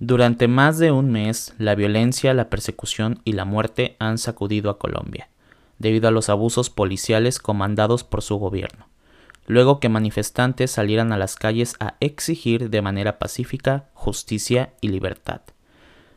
[0.00, 4.78] Durante más de un mes, la violencia, la persecución y la muerte han sacudido a
[4.78, 5.28] Colombia,
[5.78, 8.86] debido a los abusos policiales comandados por su gobierno,
[9.48, 15.40] luego que manifestantes salieran a las calles a exigir de manera pacífica justicia y libertad.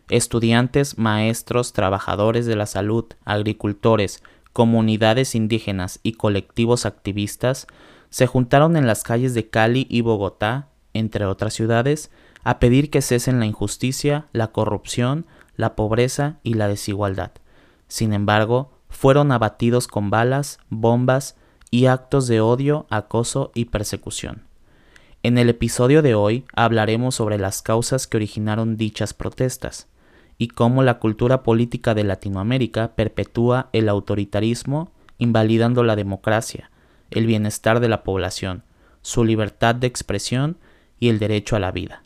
[0.10, 4.22] Estudiantes, maestros, trabajadores de la salud, agricultores,
[4.54, 7.66] comunidades indígenas y colectivos activistas
[8.12, 12.12] se juntaron en las calles de Cali y Bogotá, entre otras ciudades,
[12.44, 17.32] a pedir que cesen la injusticia, la corrupción, la pobreza y la desigualdad.
[17.88, 21.36] Sin embargo, fueron abatidos con balas, bombas
[21.70, 24.44] y actos de odio, acoso y persecución.
[25.24, 29.88] En el episodio de hoy hablaremos sobre las causas que originaron dichas protestas
[30.38, 36.72] y cómo la cultura política de Latinoamérica perpetúa el autoritarismo, invalidando la democracia,
[37.12, 38.64] el bienestar de la población,
[39.04, 40.58] su libertad de expresión
[41.00, 42.02] y el derecho a la vida.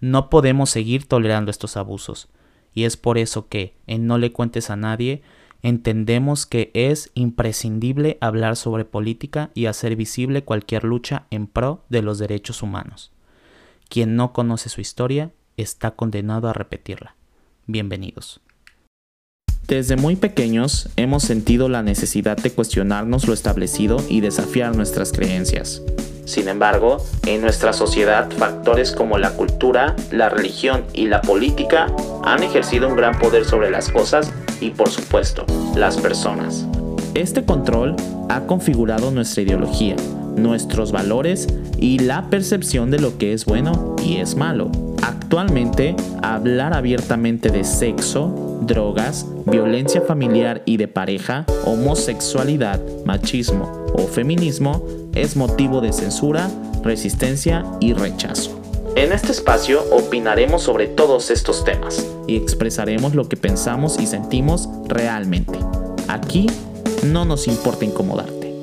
[0.00, 2.28] No podemos seguir tolerando estos abusos,
[2.74, 5.22] y es por eso que, en No le cuentes a nadie,
[5.62, 12.02] entendemos que es imprescindible hablar sobre política y hacer visible cualquier lucha en pro de
[12.02, 13.12] los derechos humanos.
[13.88, 17.16] Quien no conoce su historia está condenado a repetirla.
[17.66, 18.40] Bienvenidos.
[19.68, 25.82] Desde muy pequeños hemos sentido la necesidad de cuestionarnos lo establecido y desafiar nuestras creencias.
[26.24, 31.94] Sin embargo, en nuestra sociedad factores como la cultura, la religión y la política
[32.24, 35.44] han ejercido un gran poder sobre las cosas y por supuesto,
[35.76, 36.66] las personas.
[37.12, 37.94] Este control
[38.30, 39.96] ha configurado nuestra ideología,
[40.34, 44.70] nuestros valores y la percepción de lo que es bueno y es malo.
[45.08, 54.84] Actualmente, hablar abiertamente de sexo, drogas, violencia familiar y de pareja, homosexualidad, machismo o feminismo
[55.14, 56.50] es motivo de censura,
[56.82, 58.60] resistencia y rechazo.
[58.96, 64.68] En este espacio opinaremos sobre todos estos temas y expresaremos lo que pensamos y sentimos
[64.88, 65.58] realmente.
[66.08, 66.48] Aquí
[67.06, 68.54] no nos importa incomodarte.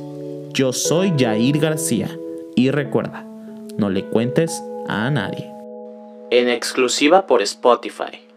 [0.53, 2.15] Yo soy Jair García
[2.55, 3.25] y recuerda,
[3.79, 5.54] no le cuentes a nadie.
[6.31, 8.27] En exclusiva por Spotify.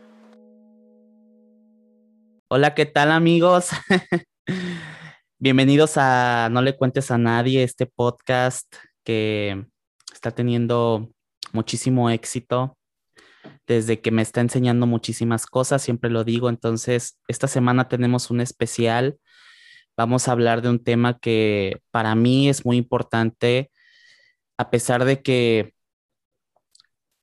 [2.49, 3.71] Hola, ¿qué tal amigos?
[5.39, 8.67] Bienvenidos a No le cuentes a nadie, este podcast
[9.05, 9.65] que
[10.13, 11.09] está teniendo
[11.53, 12.77] muchísimo éxito
[13.67, 16.51] desde que me está enseñando muchísimas cosas, siempre lo digo.
[16.51, 19.19] Entonces, esta semana tenemos un especial.
[19.97, 23.71] Vamos a hablar de un tema que para mí es muy importante,
[24.59, 25.75] a pesar de que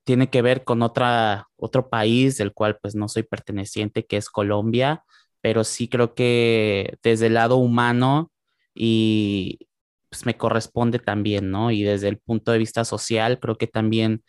[0.06, 4.30] tiene que ver con otra, otro país del cual pues no soy perteneciente, que es
[4.30, 5.04] Colombia
[5.46, 8.32] pero sí creo que desde el lado humano
[8.74, 9.68] y
[10.10, 11.70] pues me corresponde también, ¿no?
[11.70, 14.24] Y desde el punto de vista social, creo que también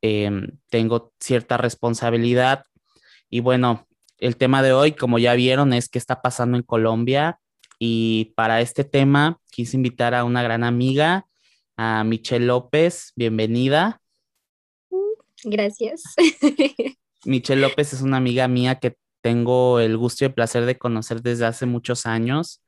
[0.00, 2.64] em, tengo cierta responsabilidad.
[3.28, 3.86] Y bueno,
[4.16, 7.38] el tema de hoy, como ya vieron, es qué está pasando en Colombia.
[7.78, 11.26] Y para este tema quise invitar a una gran amiga,
[11.76, 13.12] a Michelle López.
[13.16, 14.00] Bienvenida.
[15.44, 16.02] Gracias.
[17.24, 21.22] Michelle López es una amiga mía que tengo el gusto y el placer de conocer
[21.22, 22.62] desde hace muchos años.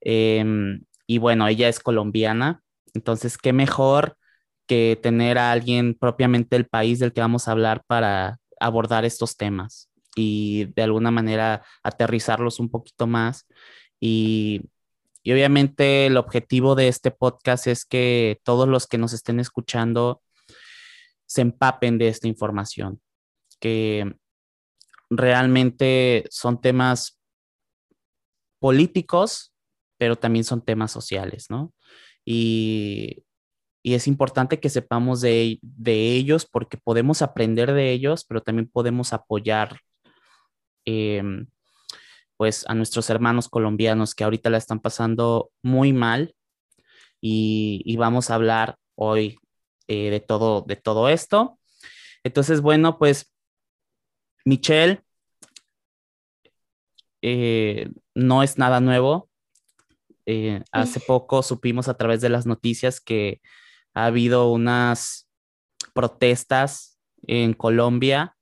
[0.00, 2.62] Em, y bueno, ella es colombiana,
[2.94, 4.16] entonces qué mejor
[4.66, 9.36] que tener a alguien propiamente del país del que vamos a hablar para abordar estos
[9.36, 13.46] temas y de alguna manera aterrizarlos un poquito más.
[14.00, 14.62] Y,
[15.22, 20.22] y obviamente el objetivo de este podcast es que todos los que nos estén escuchando
[21.26, 23.00] se empapen de esta información,
[23.60, 24.14] que
[25.10, 27.20] realmente son temas
[28.58, 29.54] políticos,
[29.98, 31.72] pero también son temas sociales, ¿no?
[32.24, 33.24] Y,
[33.82, 39.78] es importante que sepamos de, ellos porque podemos aprender de ellos, pero también podemos apoyar
[40.86, 41.46] em,
[42.38, 46.34] pues a nuestros hermanos colombianos que ahorita la están pasando muy mal
[47.20, 49.38] y, vamos a hablar hoy
[49.88, 51.58] eh, de, todo, de todo esto.
[52.22, 53.32] Entonces, bueno, pues
[54.44, 55.02] Michelle,
[57.22, 59.30] eh, no es nada nuevo.
[60.26, 63.40] Eh, hace poco supimos a través de las noticias que
[63.94, 65.28] ha habido unas
[65.92, 68.36] protestas en Colombia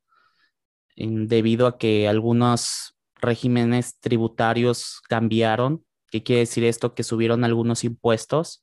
[0.96, 5.84] debido a que algunos regímenes tributarios cambiaron.
[6.10, 6.94] ¿Qué quiere decir esto?
[6.94, 8.61] Que subieron algunos impuestos.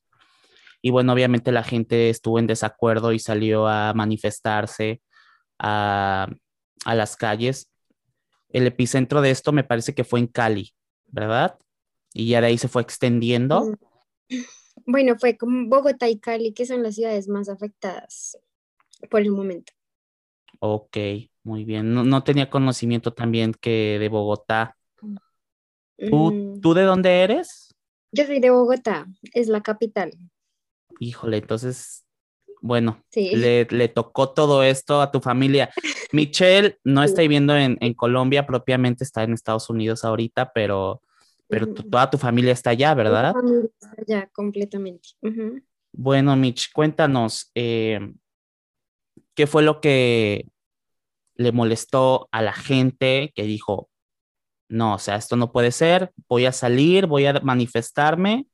[0.82, 5.02] Y bueno, obviamente la gente estuvo en desacuerdo y salió a manifestarse
[5.60, 6.28] a,
[6.86, 7.70] a las calles
[8.52, 10.74] el epicentro de esto me parece que fue en Cali,
[11.08, 11.58] ¿verdad?
[12.14, 13.62] Y ya de ahí se fue extendiendo.
[13.62, 13.74] Mm.
[14.86, 18.38] Bueno, fue como Bogotá y Cali, que son las ciudades más afectadas
[19.10, 19.74] por el momento.
[20.60, 20.98] Ok,
[21.44, 24.76] Muy bien, no, no tenía conocimiento también que de Bogotá.
[26.10, 27.76] ¿Tú, Mm, ¿tú de dónde eres?
[28.12, 30.12] Yo soy de Bogotá, es la capital.
[31.00, 32.06] Híjole, entonces,
[32.62, 33.32] bueno, Sí.
[33.34, 35.70] le, le tocó todo esto a tu familia.
[36.12, 37.28] Michelle no está Sí.
[37.28, 41.02] viviendo en, en Colombia, propiamente está en Estados Unidos ahorita, pero,
[41.48, 43.34] pero tu- toda tu familia está allá, Mi ¿verdad?
[43.34, 45.10] familia está allá completamente.
[45.22, 45.62] Ujú.
[45.94, 48.00] Bueno, Mitch, cuéntanos, eh,
[49.34, 50.48] ¿qué fue lo que
[51.36, 53.90] le molestó a la gente que dijo,
[54.68, 58.46] no, o sea, esto no puede ser, voy a salir, voy a manifestarme?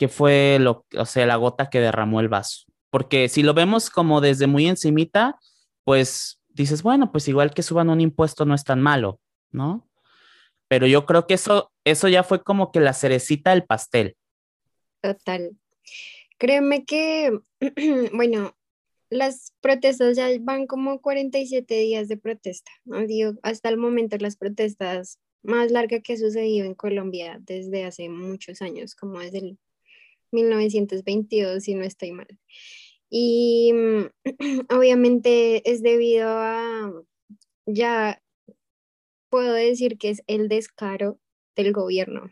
[0.00, 2.64] ¿Qué fue lo, o sea, la gota que derramó el vaso?
[2.88, 5.38] Porque si lo vemos como desde muy encimita,
[5.84, 9.20] pues dices, bueno, pues igual que suban un impuesto no es tan malo,
[9.50, 9.86] ¿no?
[10.68, 14.16] Pero yo creo que eso, eso ya fue como que la cerecita del pastel.
[15.02, 15.50] Total.
[16.38, 17.38] Créeme que,
[18.14, 18.56] bueno,
[19.10, 22.72] las protestas ya van como 47 días de protesta.
[23.42, 28.62] hasta el momento las protestas más largas que ha sucedido en Colombia desde hace muchos
[28.62, 29.58] años, como desde el
[30.32, 32.28] 1922, si no estoy mal.
[33.08, 34.04] Y mm,
[34.76, 36.92] obviamente es debido a,
[37.66, 38.22] ya
[39.30, 41.18] puedo decir que es el descaro
[41.56, 42.30] del gobierno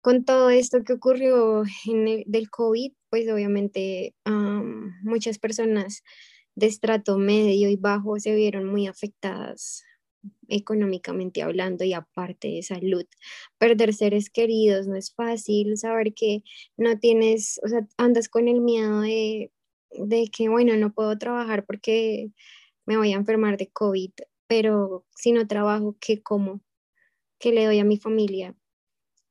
[0.00, 6.02] con todo esto que ocurrió en el- del COVID, pues obviamente am, muchas personas
[6.54, 9.84] de estrato medio y bajo se vieron muy afectadas
[10.48, 13.06] económicamente hablando y aparte de salud.
[13.58, 16.42] Perder seres queridos no es fácil, saber que
[16.76, 19.52] no tienes, o sea, andas con el miedo de,
[19.90, 22.30] de que, bueno, no puedo trabajar porque
[22.86, 24.12] me voy a enfermar de COVID,
[24.46, 26.60] pero si no trabajo, ¿qué como?
[27.38, 28.56] ¿Qué le doy a mi familia?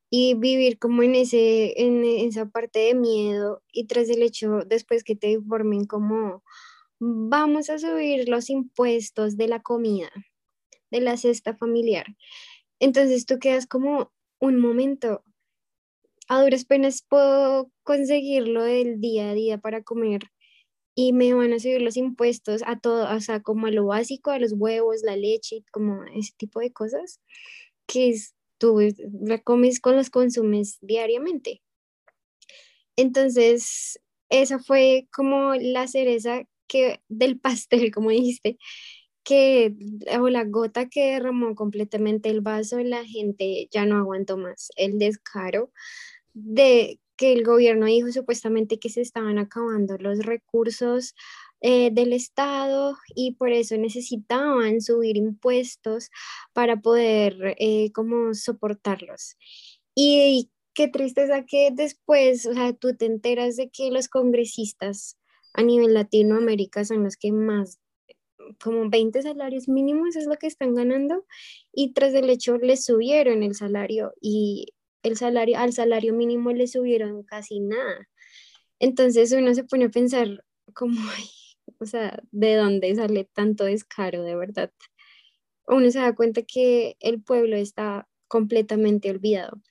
[0.09, 5.03] y vivir como en ese, en esa parte de miedo y tras el hecho después
[5.03, 6.44] que te informen como
[7.00, 10.09] vamos a subir los impuestos de la comida,
[10.91, 12.06] de la cesta familiar.
[12.80, 15.24] Entonces tú quedas como un momento,
[16.27, 20.21] a duras penas puedo conseguirlo del día a día para comer
[20.95, 24.31] y me van a subir los impuestos a todo, o sea, como a lo básico,
[24.31, 27.21] a los huevos, la leche, como ese tipo de cosas,
[27.88, 28.80] que es tú
[29.21, 31.62] la comes con los consumes diariamente.
[32.95, 34.00] Entonces,
[34.30, 38.57] esa fue como la cereza que del pastel, como dijiste,
[39.30, 39.76] que
[40.20, 44.98] o la gota que derramó completamente el vaso, la gente ya no aguantó más el
[44.98, 45.72] descaro
[46.34, 51.14] de que el gobierno dijo supuestamente que se estaban acabando los recursos
[51.62, 56.10] eh, del Estado y por eso necesitaban subir impuestos
[56.54, 59.38] para poder eh, como soportarlos.
[59.94, 65.18] Y qué tristeza que después, o sea, tú te enteras de que los congresistas
[65.54, 67.80] a nivel Latinoamérica son los que más,
[68.63, 71.25] como 20 salarios mínimos es lo que están ganando
[71.74, 74.74] y tras el hecho les subieron el salario y
[75.04, 78.07] el salario, al salario mínimo le subieron casi nada.
[78.80, 80.44] Entonces uno se pone a pensar
[80.74, 81.00] como,
[81.80, 84.72] o sea, ¿de dónde sale tanto descaro de verdad?
[85.68, 89.62] Uno se da cuenta que el pueblo está completamente olvidado.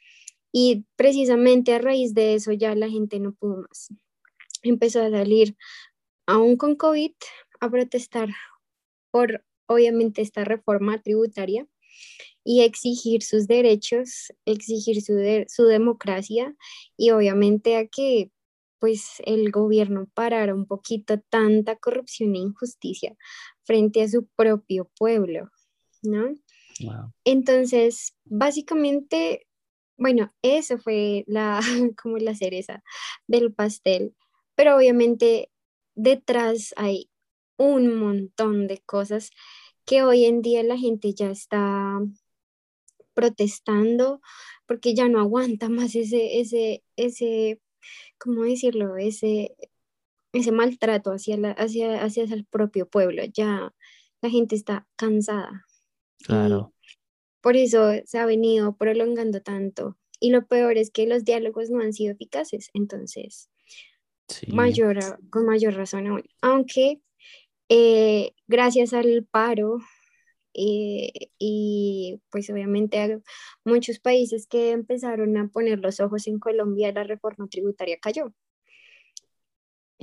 [0.52, 3.92] Y precisamente a raíz de eso ya la gente no pudo más.
[4.62, 5.56] Empezó a salir,
[6.26, 7.12] aún con COVID,
[7.60, 8.30] a protestar
[9.10, 11.66] por, obviamente, esta reforma tributaria
[12.44, 16.54] y exigir sus derechos, exigir su, de- su democracia
[16.96, 18.30] y obviamente a que
[18.80, 23.16] pues el gobierno parara un poquito tanta corrupción e injusticia
[23.64, 25.50] frente a su propio pueblo,
[26.02, 26.28] ¿no?
[26.80, 27.12] Wow.
[27.24, 29.46] Entonces, básicamente,
[29.96, 31.60] bueno, eso fue la,
[32.02, 32.82] como la cereza
[33.26, 34.14] del pastel,
[34.54, 35.50] pero obviamente
[35.96, 37.10] detrás hay
[37.58, 39.30] un montón de cosas
[39.84, 42.00] que hoy en día la gente ya está
[43.14, 44.20] protestando
[44.66, 47.60] porque ya no aguanta más ese, ese, ese,
[48.18, 48.96] ¿cómo decirlo?
[48.96, 49.56] Ese,
[50.32, 53.22] ese maltrato hacia, la, hacia, hacia el propio pueblo.
[53.32, 53.74] Ya
[54.20, 55.66] la gente está cansada.
[56.20, 56.74] Y Claro.
[57.40, 59.96] por eso se ha venido prolongando tanto.
[60.20, 62.70] Y lo peor es que los diálogos no han sido eficaces.
[62.74, 63.50] Entonces,
[64.28, 64.52] Sí.
[64.52, 64.98] mayor,
[65.30, 66.24] con mayor razón aún.
[66.42, 67.00] Aunque
[67.68, 69.78] eh, gracias al paro
[70.54, 73.20] eh, y pues obviamente a
[73.64, 78.34] muchos países que empezaron a poner los ojos en Colombia, la reforma tributaria cayó.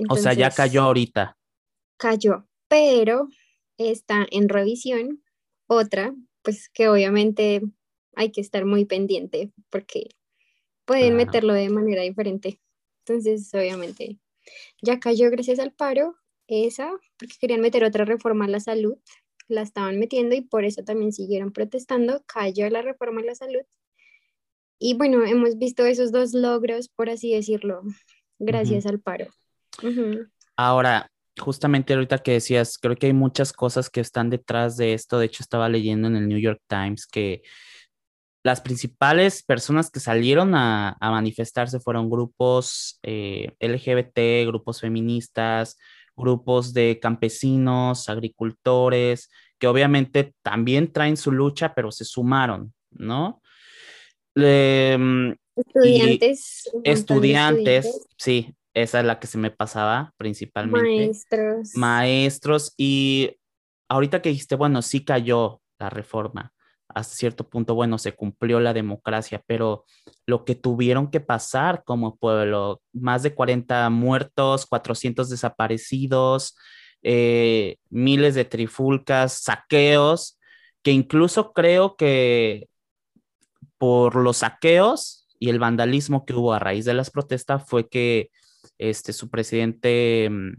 [0.08, 1.36] O sea, ya cayó ahorita.
[1.96, 3.28] cayó, pero
[3.78, 5.22] está en revisión
[5.66, 7.62] otra, pues que obviamente
[8.14, 10.10] hay que estar muy pendiente porque
[10.84, 12.60] pueden meterlo de manera diferente.
[13.04, 14.18] Entonces, obviamente,
[14.82, 16.16] ya cayó gracias al paro
[16.48, 18.96] esa, porque querían meter otra reforma a la salud,
[19.48, 23.62] la estaban metiendo y por eso también siguieron protestando, cayó la reforma a la salud.
[24.78, 27.82] Y bueno, hemos visto esos dos logros, por así decirlo,
[28.38, 29.28] gracias al paro.
[30.56, 35.18] Ahora, justamente ahorita que decías, creo que hay muchas cosas que están detrás de esto.
[35.18, 37.42] De hecho, estaba leyendo en el New York Times que
[38.42, 45.76] las principales personas que salieron a, manifestarse fueron grupos eh, LGBT, grupos feministas,
[46.16, 53.40] grupos de campesinos, agricultores, que obviamente también traen su lucha, pero se sumaron, ¿no?
[54.34, 56.70] Mm, estudiantes.
[56.84, 61.06] Estudiantes, sí, esa es la que se me pasaba principalmente.
[61.06, 61.70] Maestros.
[61.74, 62.74] Maestros.
[62.76, 63.36] Y
[63.88, 66.52] ahorita que dijiste, bueno, sí cayó la reforma.
[66.88, 69.84] Hasta cierto punto, bueno, se cumplió la democracia, pero
[70.26, 76.56] lo que tuvieron que pasar como pueblo, más de 40 muertos, 400 desaparecidos,
[77.02, 80.38] eh, miles de trifulcas, saqueos,
[80.82, 82.68] que incluso creo que
[83.78, 88.30] por los saqueos y el vandalismo que hubo a raíz de las protestas fue que
[88.78, 90.52] este, su presidente, mm,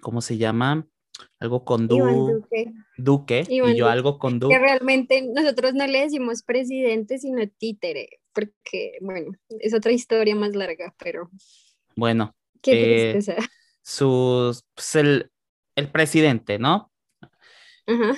[0.00, 0.86] ¿cómo se llama?
[1.40, 2.72] Algo con Duque.
[2.96, 4.54] Duque, y yo algo con Duque.
[4.54, 10.54] Que realmente nosotros no le decimos presidente, sino títere, porque, bueno, es otra historia más
[10.54, 11.30] larga, pero...
[11.96, 12.34] Bueno.
[12.60, 13.20] Qué eh,
[13.82, 15.30] Sus, pues, el,
[15.76, 16.90] el presidente, ¿no?
[17.86, 18.16] Ajá.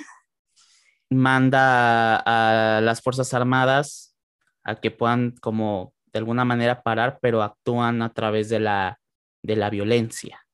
[1.11, 4.17] Manda a las Fuerzas Armadas
[4.63, 9.01] a que puedan como de alguna manera parar, pero actúan a través de la
[9.43, 10.47] de la violencia,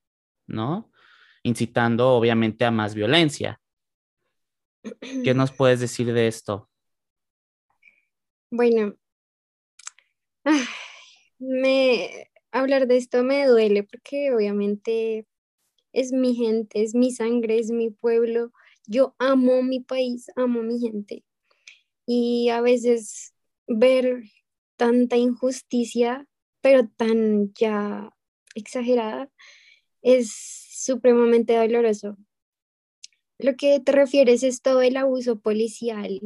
[0.46, 0.90] ¿no?
[1.46, 3.60] Incitando obviamente a más violencia.
[5.22, 6.68] ¿Qué nos puedes decir de esto?
[8.50, 8.96] Bueno,
[11.38, 15.28] me hablar de esto me duele porque obviamente
[15.92, 18.50] es mi gente, es mi sangre, es mi pueblo.
[18.88, 21.24] Yo amo mi país, amo mi gente.
[22.06, 23.34] Y a veces
[23.68, 24.24] ver
[24.76, 26.26] tanta injusticia,
[26.60, 28.12] pero tan ya
[28.56, 29.30] exagerada,
[30.02, 32.16] es supremamente doloroso.
[33.38, 36.20] Lo que te refieres es todo el abuso policial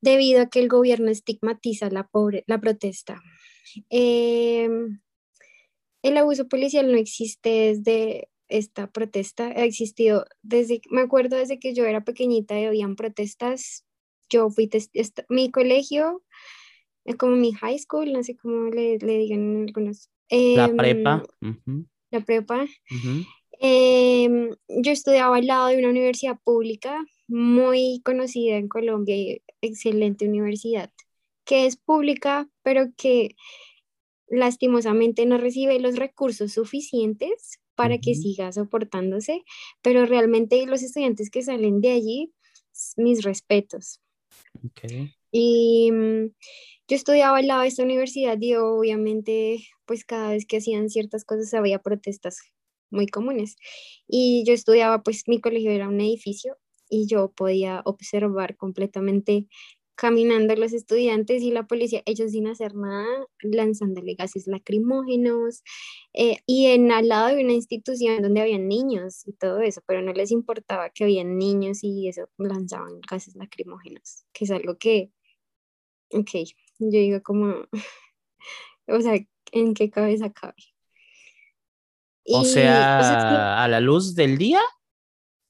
[0.00, 3.22] debido a que el gobierno estigmatiza la, pobre, la protesta.
[3.88, 5.00] Em,
[6.02, 11.74] el abuso policial no existe desde esta protesta, ha existido desde, me acuerdo desde que
[11.74, 13.86] yo era pequeñita y habían protestas,
[14.28, 14.68] yo fui,
[15.30, 16.22] mi colegio,
[17.04, 21.22] es como mi high school, no sé cómo le, le digan algunos la prepa.
[21.40, 22.66] Em, la prepa.
[23.60, 30.90] Em, yo estudiaba al lado de una universidad pública muy conocida en Colombia, excelente universidad,
[31.44, 33.36] que es pública, pero que
[34.28, 39.42] lastimosamente no recibe los recursos suficientes para que siga soportándose,
[39.82, 42.32] pero realmente los estudiantes que salen de allí,
[42.96, 44.00] mis respetos.
[45.32, 46.30] Y mm,
[46.88, 51.24] yo estudiaba al lado de esta universidad y obviamente pues cada vez que hacían ciertas
[51.24, 52.38] cosas había protestas
[52.90, 53.56] muy comunes.
[54.06, 56.56] Y yo estudiaba, pues mi colegio era un edificio
[56.88, 59.46] y yo podía observar completamente
[59.96, 63.06] caminando los estudiantes y la policía, ellos sin hacer nada,
[63.40, 65.62] lanzándole gases lacrimógenos
[66.12, 70.02] eh, y en al lado de una institución donde había niños y todo eso, pero
[70.02, 75.12] no les importaba que había niños y eso lanzaban gases lacrimógenos, que es algo que,
[76.10, 76.30] ok,
[76.78, 77.66] yo digo como,
[78.86, 79.18] o sea,
[79.52, 80.54] ¿en qué cabeza cabe?
[82.26, 84.60] o, sea, a la luz del día.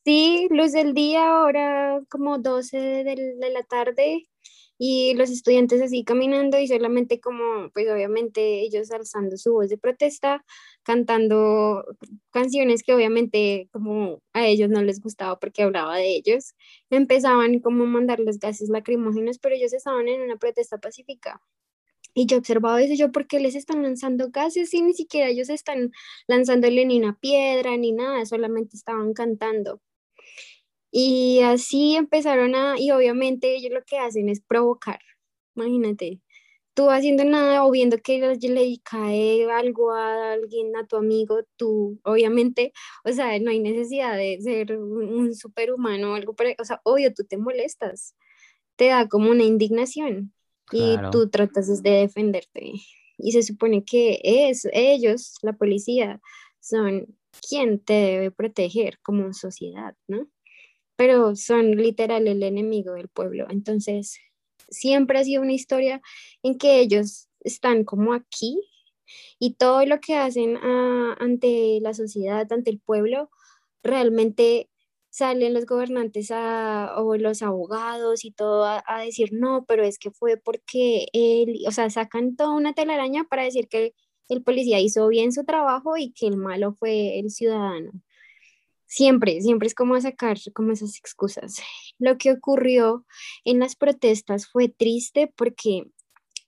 [0.05, 4.29] Sí, luz del día, ahora como 12 de, la tarde
[4.77, 9.79] y los estudiantes así caminando y solamente como, pues obviamente ellos alzando su voz de
[9.79, 10.45] protesta,
[10.85, 11.85] cantando
[12.31, 16.55] canciones que obviamente como a ellos no les gustaba porque hablaba de ellos,
[16.91, 21.41] empezaban como a mandarles gases lacrimógenos, pero ellos estaban en una protesta pacífica.
[22.15, 24.73] Y yo observaba eso, yo, ¿por qué les están lanzando gases?
[24.73, 25.91] Y ni siquiera ellos están
[26.29, 29.81] lanzándole ni una piedra ni nada, solamente estaban cantando.
[30.93, 35.01] Y así empezaron a, y obviamente ellos lo que hacen es provocar.
[35.57, 36.21] Imagínate,
[36.75, 42.01] tú haciendo nada o viendo que le cae algo a alguien, a tu amigo, tú,
[42.03, 42.73] obviamente,
[43.05, 47.25] o sea, no hay necesidad de ser un, superhumano o algo, o sea, obvio, tú
[47.25, 48.17] te molestas,
[48.77, 50.33] te da como una indignación
[50.73, 52.73] y tú tratas de defenderte.
[53.17, 56.21] Y se supone que es, ellos, la policía,
[56.61, 57.17] son
[57.49, 60.29] quien te debe proteger como sociedad, ¿no?
[60.97, 63.47] Pero son literal el enemigo del pueblo.
[63.51, 64.19] Entonces,
[64.75, 66.01] siempre ha sido una historia
[66.43, 68.59] en que ellos están como aquí
[69.39, 73.31] y todo lo que hacen ah, ante la sociedad, ante el pueblo,
[73.83, 74.71] realmente
[75.11, 80.11] salen los gobernantes o los abogados y todo a, a, decir, no, pero es que
[80.11, 83.95] fue porque él, o sea, sacan toda una telaraña para decir que
[84.29, 87.93] el policía hizo bien su trabajo y que el malo fue el ciudadano.
[88.87, 91.57] Siempre, siempre es como sacar como esas excusas.
[91.99, 93.05] Lo que ocurrió
[93.45, 95.85] en las protestas fue triste porque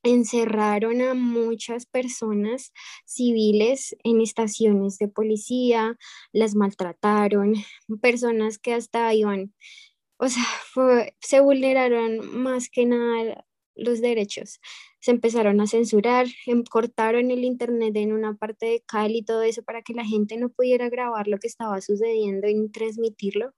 [0.02, 2.72] encerraron a muchas personas
[3.04, 5.96] civiles en estaciones de policía,
[6.32, 7.54] las maltrataron,
[8.00, 9.52] personas que hasta iban,
[10.18, 10.44] o sea,
[11.20, 14.60] se vulneraron más que nada los derechos.
[15.06, 19.42] Se empezaron a censurar, em, cortaron el internet en una parte de Cali y todo
[19.44, 23.52] eso para que la gente no pudiera grabar lo que estaba sucediendo y transmitirlo.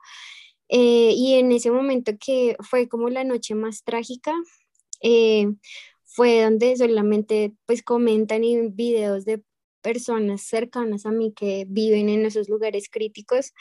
[0.69, 4.35] Eh, y en ese momento que fue como la noche más trágica,
[5.01, 5.47] eh,
[6.05, 9.43] fue donde solamente pues comentan en videos de
[9.81, 13.55] personas cercanas a mí que viven en esos lugares críticos,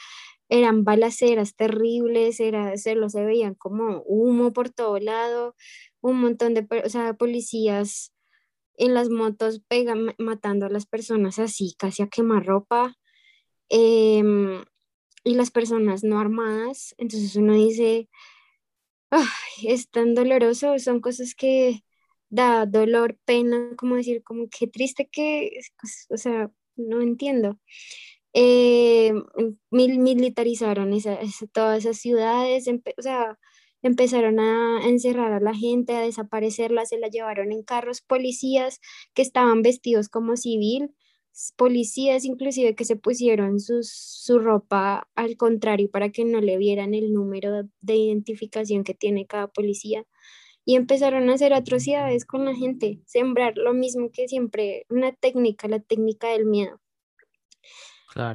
[0.48, 5.54] eran balaceras terribles, era, se lo se veían como humo por todo lado,
[6.00, 8.12] un montón de o sea, policías
[8.76, 12.96] en las motos pegan, matando a las personas así, casi a quemarropa,
[13.70, 14.22] eh,
[15.24, 18.08] y las personas no armadas, entonces uno dice,
[19.64, 21.84] es tan doloroso, son cosas que
[22.30, 25.60] da dolor, pena, como decir, como qué triste que,
[26.10, 27.58] o sea, no entiendo.
[28.34, 29.12] Eh,
[29.70, 31.18] militarizaron esa,
[31.52, 33.38] todas esas ciudades, o sea,
[33.82, 38.80] empezaron a encerrar a la gente, a desaparecerla, se la llevaron en carros, policías
[39.14, 40.94] que estaban vestidos como civil,
[41.56, 47.12] policías inclusive que se pusieron su ropa al contrario para que no le vieran el
[47.12, 50.04] número de identificación que tiene cada policía
[50.64, 55.68] y empezaron a hacer atrocidades con la gente, sembrar lo mismo que siempre, una técnica,
[55.68, 56.80] la técnica del miedo.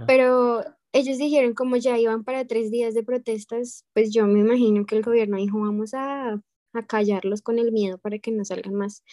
[0.07, 0.63] Pero
[0.93, 4.95] ellos dijeron como ya iban para tres días de protestas, pues yo me imagino que
[4.95, 6.39] el gobierno dijo vamos a,
[6.73, 9.03] a callarlos con el miedo para que no salgan más.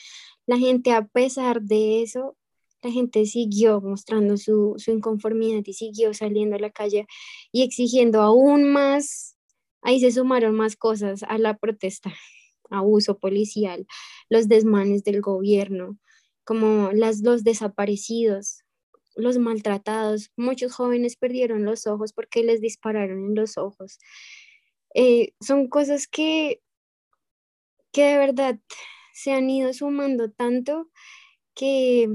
[0.46, 2.36] La gente a pesar de eso,
[2.82, 7.06] la gente siguió mostrando su, su inconformidad y siguió saliendo a la calle
[7.52, 9.36] y exigiendo aún más,
[9.82, 12.12] ahí se sumaron más cosas a la protesta,
[12.70, 13.86] abuso policial,
[14.28, 15.98] los desmanes del gobierno,
[16.44, 18.64] como las, los desaparecidos,
[19.16, 20.30] los maltratados.
[20.36, 23.98] Muchos jóvenes perdieron los ojos porque les dispararon en los ojos.
[24.94, 26.62] Eh, son cosas que,
[27.92, 28.58] que de verdad
[29.12, 30.90] se han ido sumando tanto
[31.54, 32.08] que,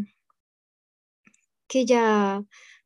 [1.67, 2.43] que ya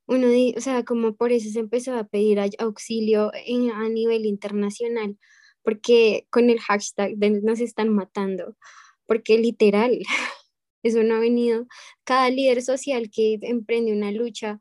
[0.09, 5.17] uno, o sea, como por eso se empezó a pedir auxilio a nivel internacional,
[5.63, 8.57] porque con el hashtag nos están matando,
[9.05, 9.99] porque literal
[10.83, 11.67] Eso no ha venido.
[12.03, 14.59] Cada líder social que emprende una lucha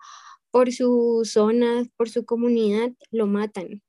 [0.50, 3.82] por su zona, por su comunidad, lo matan.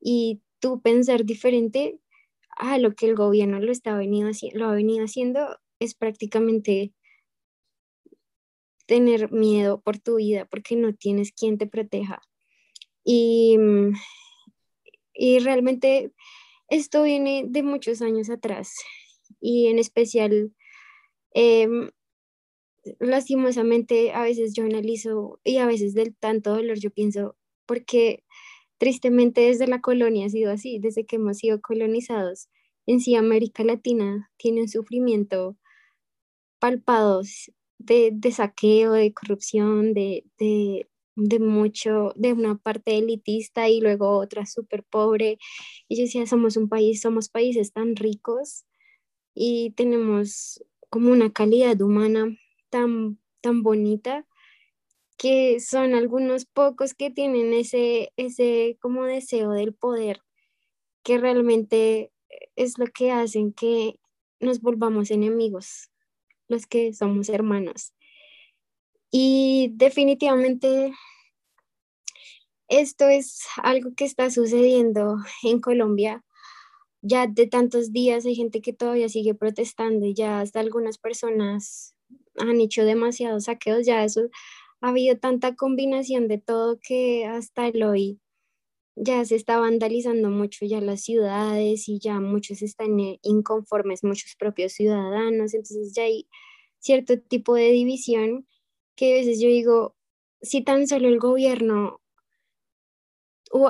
[0.00, 1.98] Y tú pensar diferente
[2.56, 6.92] a lo que el gobierno lo, está venido, lo ha venido haciendo es prácticamente
[8.86, 12.20] tener miedo por tu vida porque no tienes quien te proteja.
[13.04, 13.56] Y,
[15.12, 16.12] y realmente
[16.68, 18.74] esto viene de muchos años atrás
[19.40, 20.54] y en especial
[21.34, 21.90] Em,
[23.00, 28.24] lastimosamente, a veces yo analizo y a veces del tanto dolor yo pienso, porque
[28.78, 32.48] tristemente desde la colonia ha sido así, desde que hemos sido colonizados.
[32.86, 35.56] En sí, América Latina tiene un sufrimiento
[36.58, 37.22] palpado
[37.78, 44.46] de, de saqueo, de corrupción, de, de, mucho, de una parte elitista y luego otra
[44.46, 45.38] súper pobre.
[45.88, 48.64] Y yo decía, somos un país, somos países tan ricos
[49.34, 50.62] y tenemos
[50.94, 52.38] como una calidad humana
[52.70, 54.24] tan, tan bonita
[55.16, 60.22] que son algunos pocos que tienen ese, ese como deseo del poder
[61.02, 62.12] que realmente
[62.54, 63.98] es lo que hacen que
[64.38, 65.90] nos volvamos enemigos,
[66.46, 67.92] los que somos hermanos.
[69.10, 70.92] Y definitivamente
[72.68, 76.24] esto es algo que está sucediendo en Colombia
[77.04, 81.94] ya de tantos días hay gente que todavía sigue protestando y ya hasta algunas personas
[82.38, 84.22] han hecho demasiados saqueos, ya eso
[84.80, 88.20] ha habido tanta combinación de todo que hasta el hoy
[88.96, 94.34] ya se está vandalizando mucho ya las ciudades y ya muchos están eh, inconformes, muchos
[94.36, 96.26] propios ciudadanos, entonces ya hay
[96.78, 98.46] cierto tipo de división
[98.96, 99.94] que a veces yo digo,
[100.40, 102.00] si tan solo el gobierno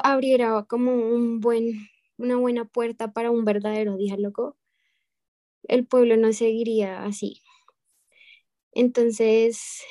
[0.04, 4.57] abriera como un buen una buena puerta para un verdadero diálogo,
[5.68, 7.42] el pueblo no seguiría así.
[8.72, 9.83] Entonces...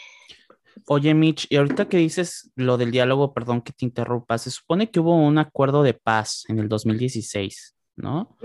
[0.87, 4.91] Oye, Mitch, y ahorita que dices lo del diálogo, perdón que te interrumpa, se supone
[4.91, 8.37] que hubo un acuerdo de paz en el 2016, ¿no?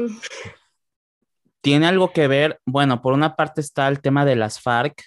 [1.60, 5.02] Tiene algo que ver, bueno, por una parte está el tema de las FARC,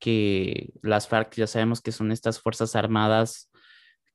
[0.00, 3.50] que las FARC ya sabemos que son estas fuerzas armadas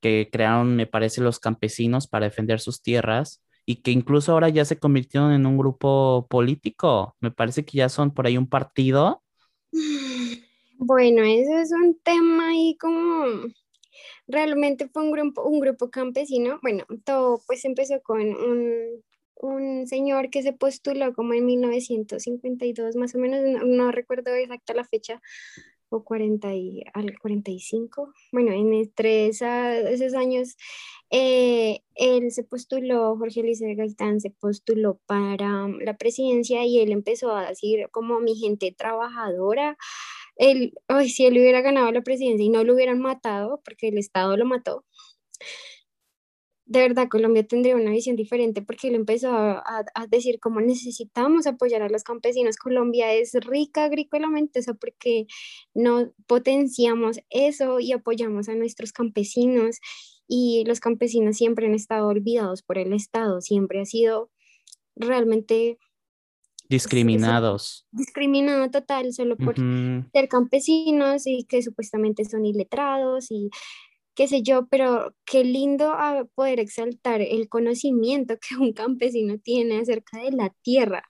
[0.02, 4.66] que crearon, me parece, los campesinos para defender sus tierras y que incluso ahora ya
[4.66, 7.16] se convirtieron en un grupo político.
[7.20, 9.22] Me parece que ya son por ahí un partido.
[10.82, 13.26] Bueno, ese es un tema ahí como
[14.28, 16.58] realmente fue un grupo, un grupo campesino.
[16.62, 19.04] Bueno, todo pues empezó con un,
[19.36, 24.86] un señor que se postuló como en 1952, más o menos, no, recuerdo exacta la
[24.86, 25.22] fecha,
[25.90, 30.56] o 40 y, al 45, bueno, en entre esos años,
[31.12, 37.36] eh, él se postuló, Jorge Luis Gaitán se postuló para la presidencia y él empezó
[37.36, 39.78] a decir como mi gente trabajadora,
[40.36, 43.98] él, ay, si él hubiera ganado la presidencia y no lo hubieran matado, porque el
[43.98, 44.86] Estado lo mató,
[46.70, 51.82] de verdad Colombia tendría una visión diferente porque él empezó a, decir cómo necesitamos apoyar
[51.82, 52.58] a los campesinos.
[52.58, 55.26] Colombia es rica agrícolamente, eso porque
[55.74, 59.80] no potenciamos eso y apoyamos a nuestros campesinos
[60.28, 64.30] y los campesinos siempre han estado olvidados por el Estado, siempre ha sido
[64.96, 65.80] realmente
[66.70, 67.88] discriminados.
[67.92, 73.50] Discriminado total solo por ser campesinos y que supuestamente son iletrados y
[74.20, 79.80] qué sé yo, pero qué lindo ah, poder exaltar el conocimiento que un campesino tiene
[79.80, 81.04] acerca de la tierra,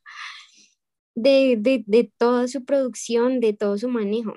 [1.15, 4.33] de, de, toda su producción, de todo su manejo.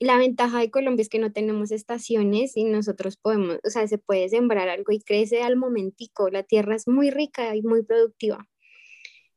[0.00, 3.98] La ventaja de Colombia es que no tenemos estaciones y nosotros podemos, o sea, se
[3.98, 6.30] puede sembrar algo y crece al momentico.
[6.30, 8.48] La tierra es muy rica y muy productiva.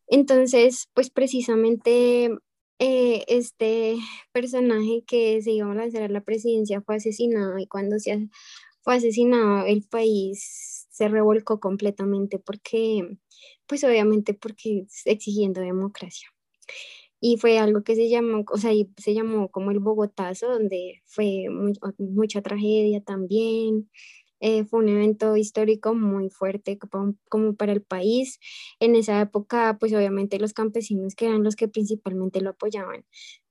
[0.08, 2.30] Entonces, pues precisamente
[2.80, 3.98] eh, este
[4.34, 8.30] personaje que se iba a lanzar a la presidencia fue asesinado y cuando se
[8.84, 13.18] fue asesinado el país se revolcó completamente porque,
[13.68, 16.30] pues obviamente porque exigiendo democracia.
[17.20, 21.46] Y fue algo que se llamó, o sea, se llamó como el Bogotazo, donde fue
[22.00, 23.90] mucha tragedia también.
[24.40, 28.40] Eh, fue un evento histórico muy fuerte como, para el país.
[28.80, 33.06] En esa época, pues obviamente los campesinos, que eran los que principalmente lo apoyaban,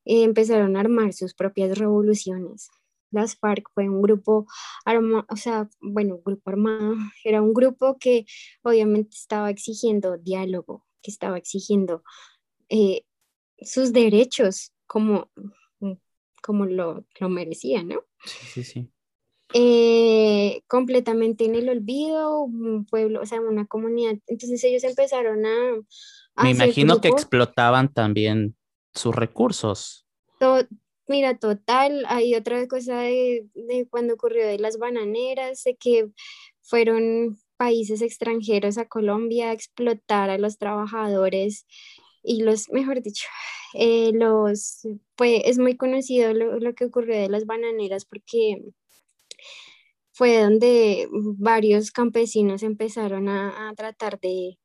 [0.05, 2.69] eh, empezaron a armar sus propias revoluciones.
[3.11, 4.47] Las FARC fue un grupo
[4.85, 6.95] armado, o sea, bueno, grupo armado,
[7.25, 8.27] era un grupo que
[8.63, 12.03] obviamente estaba exigiendo diálogo, que estaba exigiendo
[12.69, 13.05] eh,
[13.61, 15.31] sus derechos como,
[16.43, 18.03] como lo, lo merecía, ¿no?
[18.25, 18.96] Sí, sí, sí.
[19.55, 24.17] Eh, completamente en el olvido, un pueblo, o sea, una comunidad.
[24.27, 26.43] Entonces ellos empezaron a...
[26.43, 28.57] Me imagino que explotaban también
[28.93, 30.07] sus recursos.
[31.07, 36.11] mira, total, hay otra cosa de, de, cuando ocurrió de las bananeras, de que
[36.61, 41.67] fueron países extranjeros a Colombia a explotar a los trabajadores
[42.23, 43.27] y los, mejor dicho,
[43.75, 48.63] eh, los, pues es muy conocido lo, lo que ocurrió de las bananeras porque
[50.17, 54.59] fue donde varios campesinos empezaron a, tratar de,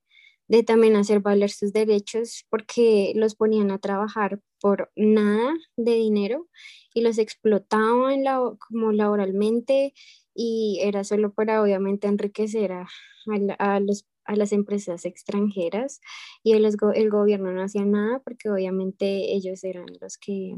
[0.65, 6.47] también hacer valer sus derechos porque los ponían a trabajar por nada de dinero
[6.93, 8.23] y los explotaban
[8.60, 9.93] como laboralmente
[10.34, 12.88] y era solo para obviamente enriquecer a,
[14.27, 15.99] las empresas extranjeras
[16.43, 20.55] y el gobierno no hacía nada porque obviamente ellos eran los que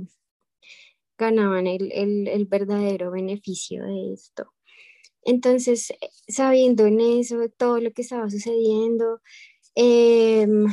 [1.24, 4.54] ganaban el verdadero beneficio de esto.
[5.26, 9.22] Entonces, eh, sabiendo en eso, todo lo que estaba sucediendo,
[9.76, 10.68] em,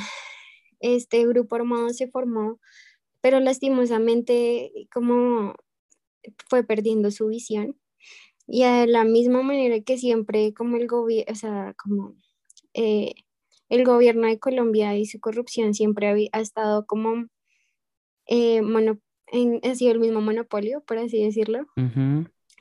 [0.80, 2.60] este grupo armado se formó,
[3.20, 5.54] pero lastimosamente como
[6.48, 7.78] fue perdiendo su visión.
[8.46, 12.16] Y de la misma manera que siempre como el gobierno, o sea, como
[12.74, 13.14] eh,
[13.70, 17.28] el gobierno de Colombia y su corrupción siempre ha, estado como,
[18.26, 18.62] eh,
[19.62, 21.66] ha sido el mismo monopolio, por así decirlo.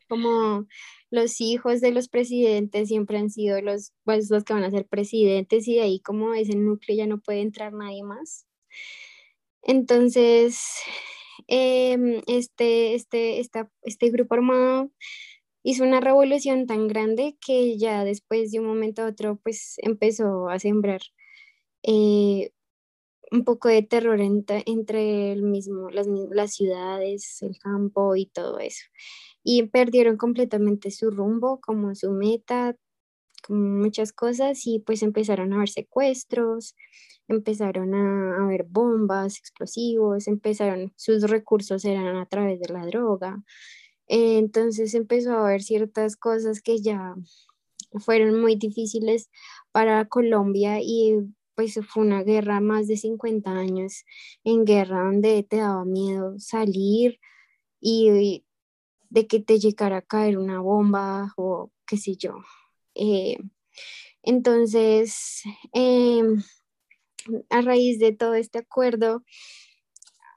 [0.08, 0.66] Como
[1.12, 4.88] los hijos de los presidentes siempre han sido los, pues, los que van a ser
[4.88, 8.46] presidentes y de ahí como ese núcleo ya no puede entrar nadie más.
[9.62, 10.62] Entonces,
[11.48, 14.92] em, este, este, este grupo armado
[15.64, 20.50] hizo una revolución tan grande que ya después de un momento a otro pues empezó
[20.50, 21.02] a sembrar
[21.84, 22.52] eh,
[23.32, 28.86] un poco de terror entre el mismo, las, las ciudades, el campo y todo eso
[29.44, 32.76] y perdieron completamente su rumbo, como su meta,
[33.46, 36.76] como muchas cosas y pues empezaron a haber secuestros,
[37.28, 43.44] empezaron a haber bombas, explosivos, empezaron, sus recursos eran a través de la droga.
[44.08, 47.16] entonces empezó a haber ciertas cosas que ya
[48.00, 49.30] fueron muy difíciles
[49.72, 51.18] para Colombia y
[51.60, 54.06] pues fue una guerra más de 50 años
[54.46, 57.20] en guerra donde te daba miedo salir
[57.82, 58.46] y
[59.10, 62.36] de que te llegara a caer una bomba o qué sé yo.
[62.96, 63.36] Eh,
[64.24, 65.44] entonces,
[65.74, 66.42] em,
[67.50, 69.26] a raíz de todo este acuerdo,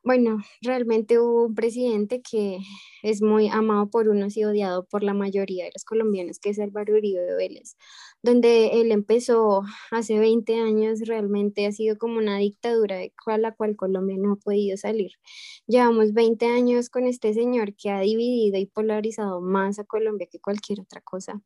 [0.04, 2.58] bueno, realmente hubo un presidente que
[3.02, 6.58] es muy amado por unos y odiado por la mayoría de los colombianos, que es
[6.58, 7.76] Álvaro Uribe Vélez,
[8.22, 9.62] donde él empezó
[9.92, 14.36] hace 20 años, realmente ha sido como una dictadura de la cual Colombia no ha
[14.36, 15.12] podido salir.
[15.66, 20.40] Llevamos 20 años con este señor que ha dividido y polarizado más a Colombia que
[20.40, 21.40] cualquier otra cosa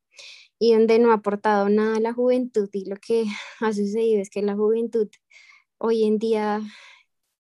[0.58, 3.26] y donde no ha aportado nada a la juventud y lo que
[3.60, 5.08] ha sucedido es que la juventud
[5.78, 6.62] hoy en día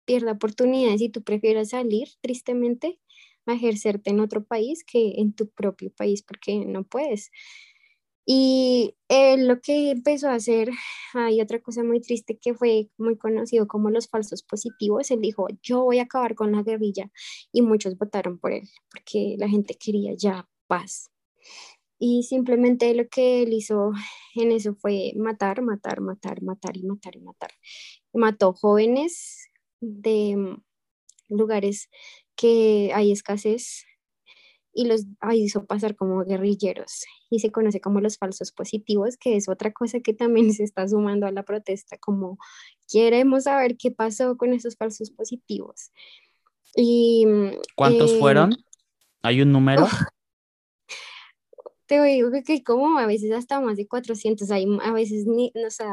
[0.05, 2.99] pierde oportunidades y tú prefieres salir tristemente
[3.47, 7.31] a ejercerte en otro país que en tu propio país porque no puedes.
[8.25, 10.71] Y lo que empezó a hacer,
[11.12, 15.11] hay otra cosa muy triste que fue muy conocido como los falsos positivos.
[15.11, 17.11] Él dijo, yo voy a acabar con la guerrilla
[17.53, 21.11] y muchos votaron por él porque la gente quería ya paz.
[21.99, 23.93] Y simplemente lo que él hizo
[24.35, 27.51] en eso fue matar, matar, matar, matar y matar y matar.
[28.12, 29.49] Mató jóvenes
[29.83, 30.57] de
[31.29, 31.90] lugares
[32.37, 33.85] que hay escasez
[34.73, 35.03] y los
[35.35, 40.01] hizo pasar como guerrilleros y se conoce como los falsos positivos, que es otra cosa
[40.01, 42.38] que también se está sumando a la protesta, como
[42.90, 45.90] queremos saber qué pasó con esos falsos positivos.
[46.75, 47.27] Y,
[47.77, 48.57] ¿Cuántos eh, fueron?
[49.23, 49.87] ¿Hay un número?
[51.87, 55.71] te digo que como a veces hasta más de 400, hay, a veces ni, no,
[55.71, 55.85] sé,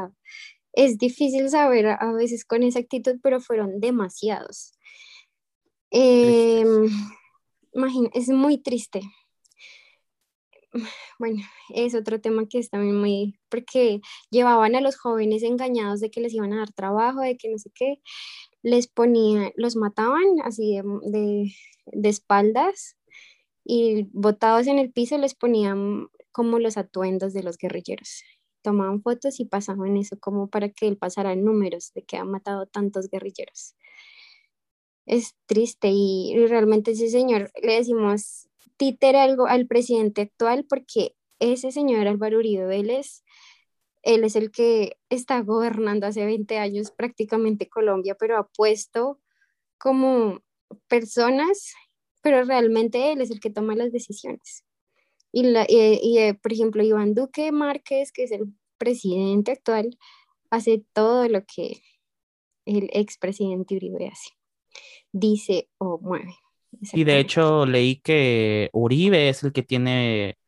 [0.72, 4.72] es difícil saber a veces con exactitud, pero fueron demasiados.
[5.90, 6.64] Eh,
[8.14, 9.02] es muy triste.
[11.18, 11.42] Bueno,
[11.74, 16.20] es otro tema que es también muy, porque llevaban a los jóvenes engañados de que
[16.20, 18.00] les iban a dar trabajo, de que no sé qué,
[18.62, 21.52] les ponían, los mataban así de,
[21.86, 22.96] de espaldas
[23.64, 28.22] y botados en el piso les ponían como los atuendos de los guerrilleros.
[28.62, 32.66] Tomaban fotos y pasaban eso como para que él pasara números de que ha matado
[32.66, 33.76] tantos guerrilleros.
[35.06, 41.72] Es triste y realmente ese señor le decimos títere algo al presidente actual porque ese
[41.72, 43.24] señor Álvaro Uribe Vélez,
[44.02, 49.20] él es el que está gobernando hace 20 años prácticamente Colombia, pero ha puesto
[49.78, 50.42] como
[50.86, 51.74] personas
[52.22, 54.64] pero realmente él es el que toma las decisiones.
[55.32, 59.96] Y, la, y, eh, por ejemplo, Iván Duque Márquez, que es el presidente actual,
[60.50, 61.82] hace todo lo que
[62.66, 64.30] el expresidente Uribe hace.
[65.12, 66.34] Dice o mueve.
[66.92, 70.38] Y de hecho leí que Uribe es el que tiene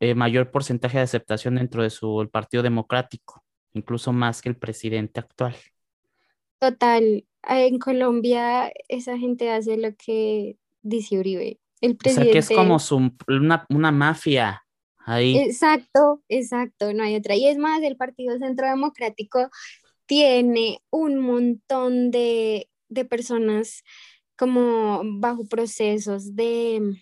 [0.00, 5.20] eh, mayor porcentaje de aceptación dentro de su Partido Democrático, incluso más que el presidente
[5.20, 5.56] actual.
[6.60, 11.58] Total, en Colombia esa gente hace lo que dice Uribe.
[11.80, 12.30] El presidente...
[12.30, 12.78] O sea, que es como
[13.28, 14.64] una, una mafia
[14.98, 15.36] ahí.
[15.38, 17.34] Exacto, exacto, no hay otra.
[17.34, 19.50] Y es más, el Partido Centro Democrático
[20.06, 23.84] tiene un montón de, de personas
[24.36, 26.96] como bajo procesos de,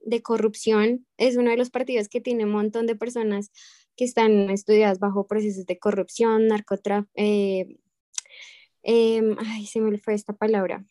[0.00, 1.06] de, corrupción.
[1.18, 3.52] Es uno de los partidos que tiene un montón de personas
[3.96, 7.10] que están estudiadas bajo procesos de corrupción, narcotráfico.
[7.14, 7.76] Eh,
[8.82, 10.84] em, ay, se me fue esta palabra.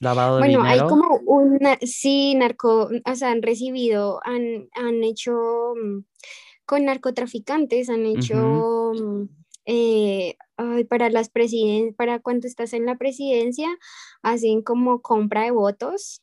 [0.00, 5.32] Lavado bueno, hay como una, sí, narco, o sea, han recibido, han, han hecho
[5.74, 6.04] mm,
[6.64, 9.28] con narcotraficantes, han hecho mm,
[9.66, 10.36] eh,
[10.88, 13.68] para las presiden para cuando estás en la presidencia,
[14.22, 16.22] hacen como compra de votos.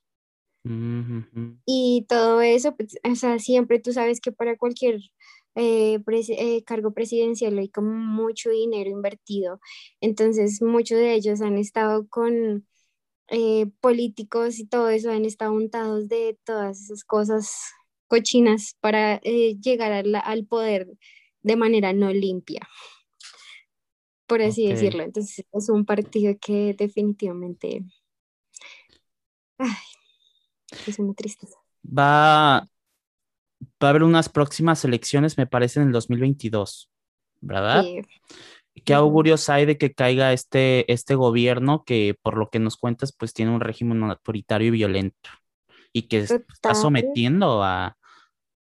[1.66, 5.00] Y todo eso, pues, o sea, siempre tú sabes que para cualquier
[5.54, 9.60] eh, eh, cargo presidencial hay como mucho dinero invertido.
[10.02, 12.66] Entonces, muchos de ellos han estado con
[13.30, 17.72] eh, políticos y todo eso han estado untados de todas esas cosas
[18.08, 20.88] cochinas para eh, llegar al poder
[21.42, 22.68] de manera no limpia,
[24.28, 25.04] por así decirlo.
[25.04, 27.84] Entonces es un partido que definitivamente
[30.88, 31.58] es una tristeza.
[31.86, 32.68] Va,
[33.82, 36.90] va a haber unas próximas elecciones, me parece, en el 2022,
[37.42, 37.84] ¿verdad?
[37.84, 38.02] Sí.
[38.84, 43.16] ¿Qué augurios hay de que caiga este, este gobierno que, por lo que nos cuentas,
[43.18, 45.30] pues tiene un régimen autoritario y violento
[45.94, 47.98] y que está sometiendo a,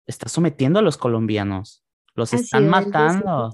[0.06, 1.82] está sometiendo a los colombianos?
[2.14, 3.52] Los están matando.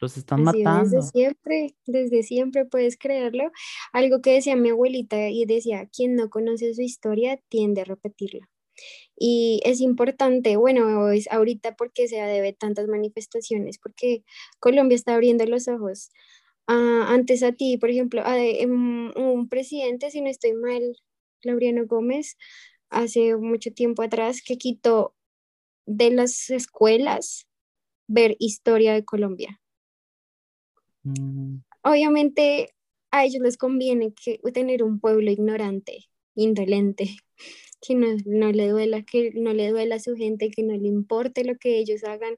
[0.00, 0.96] Los están matando.
[0.96, 3.52] Desde siempre, desde siempre puedes creerlo.
[3.92, 8.48] Algo que decía mi abuelita y decía, quien no conoce su historia tiende a repetirla.
[9.16, 14.24] Y es importante, bueno, es ahorita porque se debe tantas manifestaciones, porque
[14.60, 16.10] Colombia está abriendo los ojos.
[16.66, 20.96] Ah, antes a ti, por ejemplo, em, un presidente, si no estoy mal,
[21.42, 22.36] Laureano Gómez,
[22.90, 25.14] hace mucho tiempo atrás, que quitó
[25.86, 27.46] de las escuelas
[28.06, 29.60] ver historia de Colombia.
[31.02, 31.58] Mm.
[31.82, 32.74] Obviamente
[33.10, 37.16] a ellos les conviene que, tener un pueblo ignorante, indolente,
[37.80, 41.44] que no, le duela, que no le duela a su gente, que no le importe
[41.44, 42.36] lo que ellos hagan,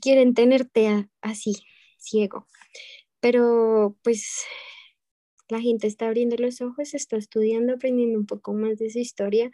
[0.00, 1.56] quieren tenerte así,
[1.98, 2.48] ciego.
[3.20, 4.44] Pero pues
[5.48, 9.50] la gente está abriendo los ojos, está estudiando, aprendiendo un poco más de su historia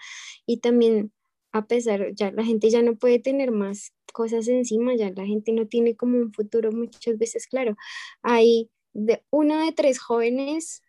[0.46, 1.12] y también
[1.52, 5.52] a pesar, ya la gente ya no puede tener más cosas encima, ya la gente
[5.52, 7.76] no tiene como un futuro muchas veces claro.
[8.22, 10.82] Hay de uno de tres jóvenes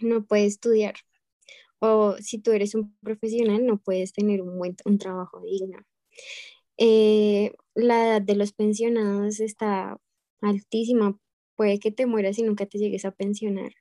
[0.00, 0.94] no puede estudiar
[1.80, 5.78] o si tú eres un profesional no puedes tener un, buen, un trabajo digno.
[6.78, 9.98] Eh, la edad de los pensionados está
[10.40, 11.18] altísima,
[11.56, 13.72] puede que te mueras y nunca te llegues a pensionar.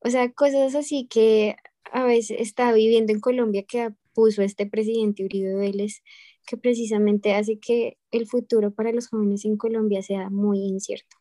[0.00, 1.56] O sea, cosas así que
[1.92, 6.02] a veces está viviendo en Colombia que puso este presidente Uribe Vélez,
[6.46, 11.16] que precisamente hace que el futuro para los jóvenes en Colombia sea muy incierto.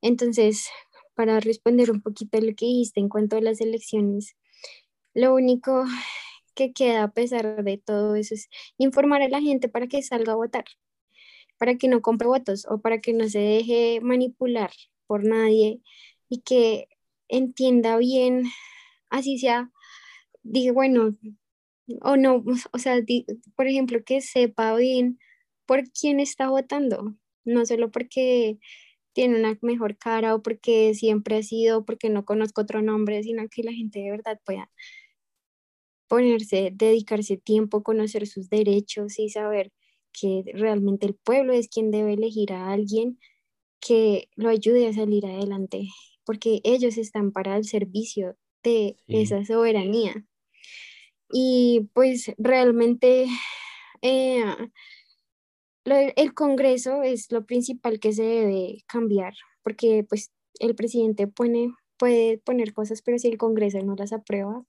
[0.00, 0.68] Entonces,
[1.14, 4.36] para responder un poquito a lo que dijiste en cuanto a las elecciones,
[5.16, 5.84] lo único
[6.54, 10.34] que queda a pesar de todo eso es informar a la gente para que salga
[10.34, 10.64] a votar,
[11.58, 14.70] para que no compre votos o para que no se deje manipular
[15.06, 15.80] por nadie
[16.28, 16.88] y que
[17.28, 18.44] entienda bien,
[19.10, 19.70] así sea,
[20.42, 21.16] dije, bueno,
[22.02, 22.96] o no, o sea,
[23.56, 25.18] por ejemplo, que sepa bien
[25.66, 28.58] por quién está votando, no solo porque
[29.14, 33.48] tiene una mejor cara o porque siempre ha sido, porque no conozco otro nombre, sino
[33.48, 34.70] que la gente de verdad pueda
[36.08, 39.72] ponerse, dedicarse tiempo, conocer sus derechos y saber
[40.12, 43.18] que realmente el pueblo es quien debe elegir a alguien
[43.80, 45.88] que lo ayude a salir adelante,
[46.24, 50.26] porque ellos están para el servicio de esa soberanía.
[51.30, 53.26] Y pues realmente
[54.02, 54.44] eh,
[55.84, 62.38] el Congreso es lo principal que se debe cambiar, porque pues el presidente pone, puede
[62.38, 64.64] poner cosas, pero si el Congreso no las aprueba,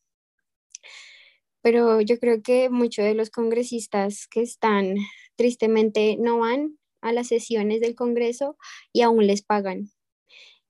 [1.67, 4.95] pero yo creo que muchos de los congresistas que están
[5.36, 8.56] tristemente no van a las sesiones del Congreso
[8.93, 9.91] y aún les pagan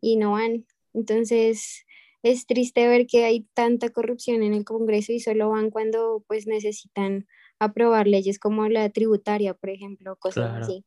[0.02, 0.66] y no van.
[0.96, 1.86] Entonces,
[2.24, 6.48] es triste ver que hay tanta corrupción en el Congreso y solo van cuando pues
[6.48, 7.28] necesitan
[7.60, 10.84] aprobar leyes como la tributaria, por ejemplo, cosas así.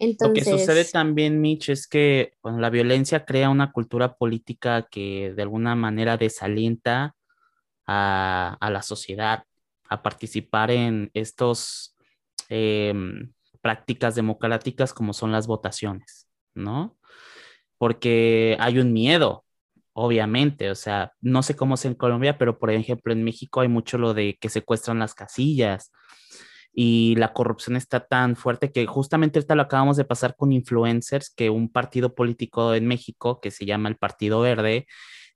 [0.00, 5.32] Entonces, Lo que sucede también, Mitch, es que la violencia crea una cultura política que
[5.32, 7.14] de alguna manera desalienta
[7.86, 9.44] a, la sociedad
[9.88, 11.96] a participar en estos
[12.48, 16.96] em, prácticas democráticas como son las votaciones, ¿no?
[17.78, 19.44] Porque hay un miedo,
[19.92, 23.68] obviamente, o sea, no sé cómo es en Colombia, pero por ejemplo en México hay
[23.68, 25.92] mucho lo de que secuestran las casillas
[26.72, 31.30] y la corrupción está tan fuerte que justamente ahorita lo acabamos de pasar con influencers,
[31.30, 34.86] que un partido político en México que se llama el Partido Verde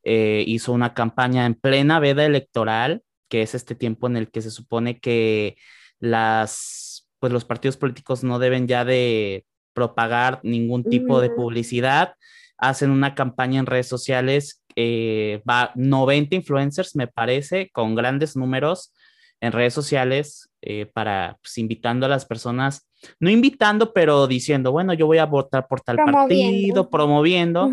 [0.09, 4.41] eh, hizo una campaña en plena veda electoral, que es este tiempo en el que
[4.41, 5.57] se supone que
[5.99, 12.15] las, pues los partidos políticos no deben ya de propagar ningún tipo de publicidad.
[12.57, 18.95] Hacen una campaña en redes sociales, eh, va 90 influencers, me parece, con grandes números
[19.41, 22.89] en redes sociales eh, para pues, invitando a las personas,
[23.19, 27.73] no invitando, pero diciendo, bueno, yo voy a votar por tal partido, promoviendo.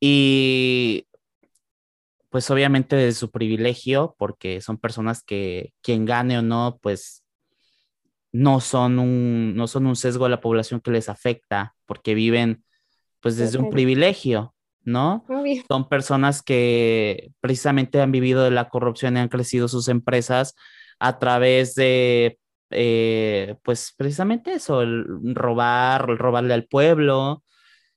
[0.00, 1.06] Y
[2.32, 7.24] pues obviamente de su privilegio, porque son personas que quien gane o no, pues
[8.32, 12.64] no son un, no son un sesgo de la población que les afecta, porque viven
[13.20, 15.26] pues desde un privilegio, ¿no?
[15.68, 20.54] Son personas que precisamente han vivido de la corrupción y han crecido sus empresas
[20.98, 22.38] a través de,
[22.70, 25.04] eh, pues precisamente eso, el
[25.34, 27.44] robar, el robarle al pueblo,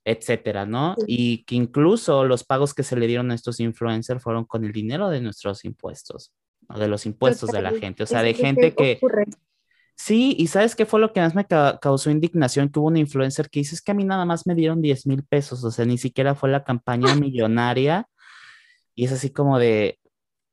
[0.06, 0.96] etcétera, ¿no?
[1.08, 4.72] Y que incluso los pagos que se le dieron a estos influencers fueron con el
[4.72, 6.32] dinero de nuestros impuestos,
[6.70, 9.00] o de los impuestos de la gente, o sea, de gente que...
[9.98, 12.70] Sí, y ¿sabes qué fue lo que más me causó indignación?
[12.70, 15.08] Que hubo un influencer que dice, es que a mí nada más me dieron 10
[15.08, 18.08] mil pesos, o sea, ni siquiera fue la campaña millonaria.
[18.94, 19.98] Y es así como de,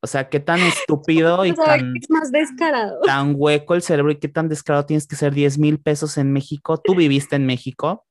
[0.00, 3.00] o sea, qué tan estúpido y tan, más descarado.
[3.00, 6.32] tan hueco el cerebro y qué tan descarado tienes que ser 10 mil pesos en
[6.32, 6.78] México.
[6.78, 8.06] Tú viviste en México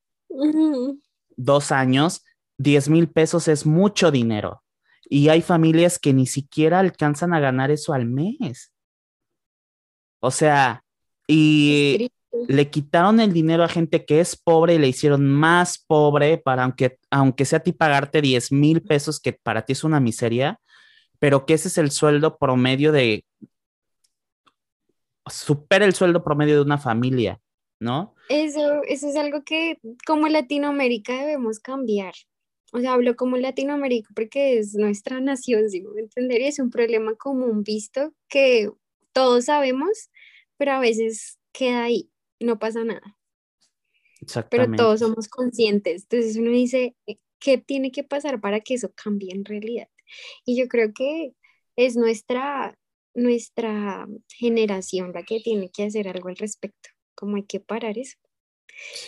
[1.43, 2.23] dos años,
[2.57, 4.63] 10 mil pesos es mucho dinero.
[5.09, 8.71] Y hay familias que ni siquiera alcanzan a ganar eso al mes.
[10.19, 10.83] O sea,
[11.27, 12.11] y
[12.47, 16.63] le quitaron el dinero a gente que es pobre y le hicieron más pobre para,
[16.63, 20.59] aunque, aunque sea a ti pagarte 10 mil pesos, que para ti es una miseria,
[21.19, 23.25] pero que ese es el sueldo promedio de,
[25.27, 27.39] supera el sueldo promedio de una familia,
[27.79, 28.15] ¿no?
[28.31, 29.77] Eso, eso es algo que
[30.07, 32.13] como Latinoamérica debemos cambiar.
[32.71, 36.69] O sea, hablo como Latinoamérica porque es nuestra nación, si me entender, y es un
[36.69, 38.71] problema común visto que
[39.11, 40.09] todos sabemos,
[40.57, 42.09] pero a veces queda ahí,
[42.39, 43.17] no pasa nada.
[44.49, 46.03] Pero todos somos conscientes.
[46.03, 49.89] Entonces uno dice, eh, ¿qué tiene que pasar para que eso cambie en realidad?
[50.45, 51.33] Y yo creo que
[51.75, 52.77] es nuestra,
[53.13, 58.17] nuestra generación la que tiene que hacer algo al respecto, como hay que parar eso.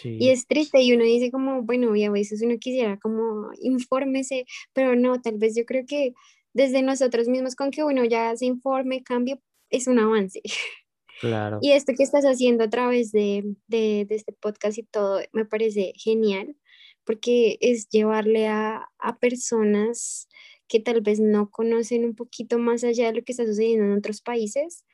[0.03, 4.45] Y es triste y uno dice como, bueno, y a veces uno quisiera como infórmese,
[4.74, 6.14] pero no, tal vez yo creo que
[6.53, 9.39] desde nosotros mismos con que uno ya se informe, cambie,
[9.70, 10.41] es un avance.
[11.20, 11.59] Claro.
[11.61, 15.45] Y esto que estás haciendo a través de, de, de este podcast y todo me
[15.45, 16.57] parece genial
[17.05, 20.28] porque es llevarle a, a personas
[20.68, 23.97] que tal vez no conocen un poquito más allá de lo que está sucediendo en
[23.97, 24.86] otros países,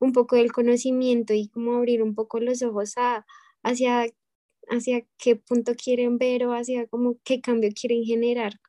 [0.00, 3.24] un poco del conocimiento y como abrir un poco los ojos a,
[3.62, 4.06] hacia,
[4.68, 8.60] hacia qué punto quieren ver o hacia como qué cambio quieren generar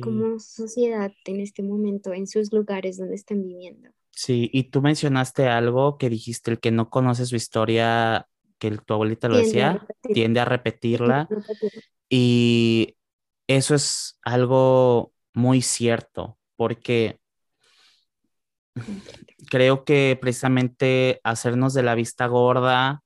[0.00, 3.90] como sociedad en este momento en sus lugares donde están viviendo.
[4.10, 8.28] Sí, y tú mencionaste algo que dijiste, el que no conoce su historia,
[8.58, 11.28] que tu abuelita lo decía, tiende a repetirla.
[12.08, 12.96] Y
[13.46, 17.18] eso es algo muy cierto, porque
[19.50, 23.01] creo que precisamente hacernos de la vista gorda,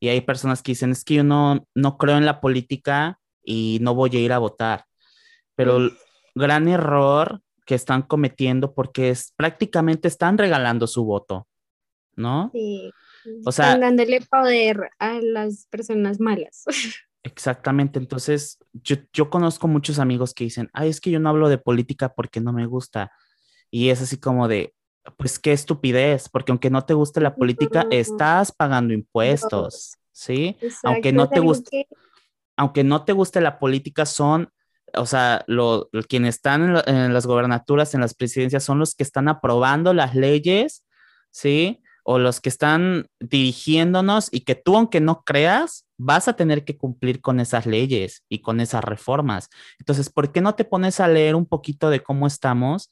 [0.00, 3.78] y hay personas que dicen, es que yo no, no creo en la política y
[3.80, 4.84] no voy a ir a votar,
[5.54, 5.92] pero el
[6.34, 11.48] gran error que están cometiendo porque es prácticamente están regalando su voto,
[12.14, 12.50] ¿no?
[12.52, 12.90] Sí.
[13.44, 16.64] O sea, están dándole poder a las personas malas.
[17.24, 21.48] Exactamente, entonces yo, yo conozco muchos amigos que dicen, ay, es que yo no hablo
[21.48, 23.10] de política porque no me gusta.
[23.68, 24.75] Y es así como de,
[25.16, 30.56] pues qué estupidez, porque aunque no te guste la política, estás pagando impuestos, ¿sí?
[30.82, 31.88] Aunque no te guste,
[32.56, 34.50] aunque no te guste la política, son
[34.94, 39.28] o sea, lo, quienes están en, las gobernaturas, en las presidencias, son los que están
[39.28, 40.84] aprobando las leyes,
[41.30, 41.82] ¿sí?
[42.02, 46.76] O los que están dirigiéndonos y que tú, aunque no creas, vas a tener que
[46.76, 49.48] cumplir con esas leyes y con esas reformas.
[49.78, 52.90] Entonces, ¿por qué no te pones a leer un poquito de cómo estamos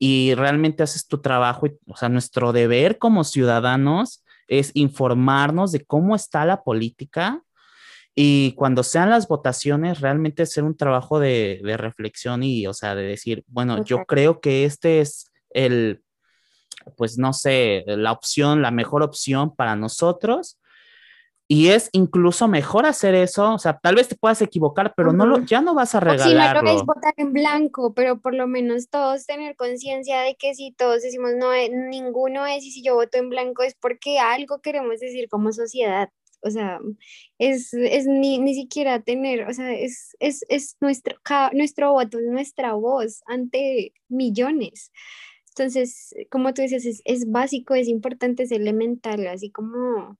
[0.00, 1.68] y realmente haces tu trabajo?
[1.86, 7.44] o sea, nuestro deber como ciudadanos es informarnos de cómo está la política,
[8.14, 13.04] y cuando sean las votaciones, realmente hacer un trabajo de, reflexión y, o sea, de
[13.04, 16.02] decir, bueno, yo creo que este es el,
[16.96, 20.59] pues no sé, la opción, la mejor opción para nosotros.
[21.52, 25.26] Y es incluso mejor hacer eso, o sea, tal vez te puedas equivocar, pero no
[25.26, 26.60] lo, ya no vas a regalarlo.
[26.60, 30.70] Si no votar en blanco, pero por lo menos todos tener conciencia de que si
[30.70, 34.60] todos decimos no, eh, ninguno es, y si yo voto en blanco es porque algo
[34.60, 36.10] queremos decir como sociedad
[36.42, 36.78] o sea,
[37.38, 41.16] es, es ni, ni, siquiera tener, o sea, es, es, es nuestro,
[41.52, 44.92] nuestro voto, es nuestra voz ante millones.
[45.48, 50.16] Entonces, como tú dices, es, es básico, es importante, es elemental, así como,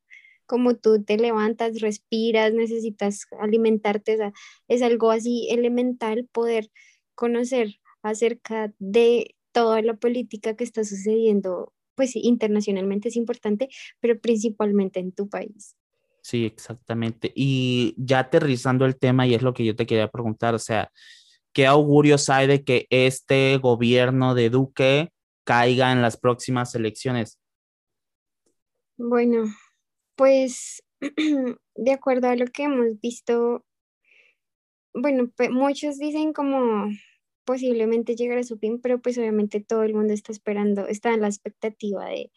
[0.50, 4.18] como tú te levantas, respiras, necesitas alimentarte,
[4.66, 6.72] es algo así elemental poder
[7.14, 13.68] conocer acerca de toda la política que está sucediendo, pues internacionalmente es importante,
[14.00, 15.76] pero principalmente en tu país.
[16.20, 17.30] Sí, exactamente.
[17.36, 20.90] Y ya aterrizando el tema, y es lo que yo te quería preguntar, o sea,
[21.52, 25.12] ¿qué augurios hay de que este gobierno de Duque
[25.44, 27.38] caiga en las próximas elecciones?
[28.96, 29.44] Bueno,
[30.20, 30.82] pues
[31.76, 33.64] de acuerdo a lo que hemos visto,
[34.92, 36.90] bueno, muchos dicen como
[37.46, 41.22] posiblemente llegar a su fin, pero pues obviamente todo el mundo está esperando, está en
[41.22, 42.30] la expectativa de,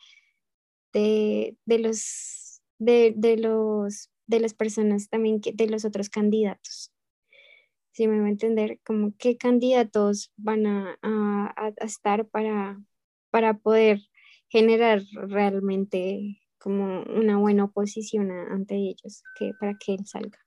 [0.94, 6.94] de, de los de, los, de las personas también, de los otros candidatos.
[7.92, 12.82] Si me va a entender, como qué candidatos van a, estar para,
[13.30, 14.00] para poder
[14.48, 20.40] generar realmente como una buena oposición ante ellos, que, para que él salga.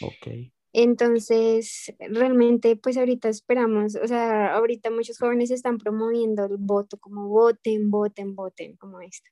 [0.00, 0.52] Ok.
[0.72, 7.28] Entonces, realmente, pues ahorita esperamos, o sea, ahorita muchos jóvenes están promoviendo el voto, como
[7.28, 9.28] voten, voten, voten, como esto.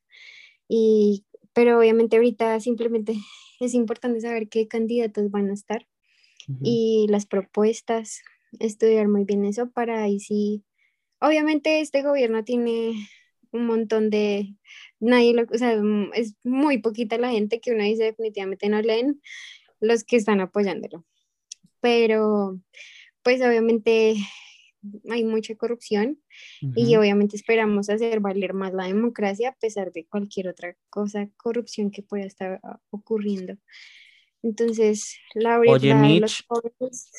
[0.68, 1.24] Y
[1.54, 3.14] pero obviamente ahorita simplemente
[3.60, 5.86] es importante saber qué candidatos van a estar
[6.62, 8.22] y las propuestas,
[8.58, 10.64] estudiar muy bien eso para ahí sí,
[11.20, 12.94] obviamente este gobierno tiene
[13.52, 14.54] un montón de,
[15.00, 18.80] nadie lo, o sea, mm, es muy poquita la gente que uno dice definitivamente no
[18.80, 19.20] leen
[19.80, 21.04] los que están apoyándolo.
[21.80, 22.60] Pero,
[23.22, 24.16] pues obviamente
[25.10, 26.20] hay mucha corrupción
[26.60, 31.90] y obviamente esperamos hacer valer más la democracia a pesar de cualquier otra cosa, corrupción
[31.90, 33.54] que pueda estar ah, ocurriendo.
[34.42, 36.46] Entonces, la Oye, Mitch.
[36.78, 37.10] Los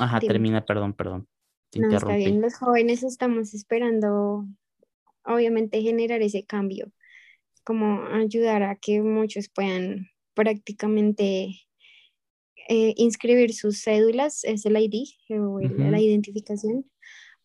[0.00, 1.28] Ajá, termina, perdón, perdón.
[1.74, 4.46] no, está bien, los jóvenes estamos esperando,
[5.28, 6.90] obviamente, generar ese cambio,
[7.64, 11.60] como ayudar a que muchos puedan prácticamente
[12.68, 15.04] eh, inscribir sus cédulas, es el ID,
[15.40, 16.90] o la identificación,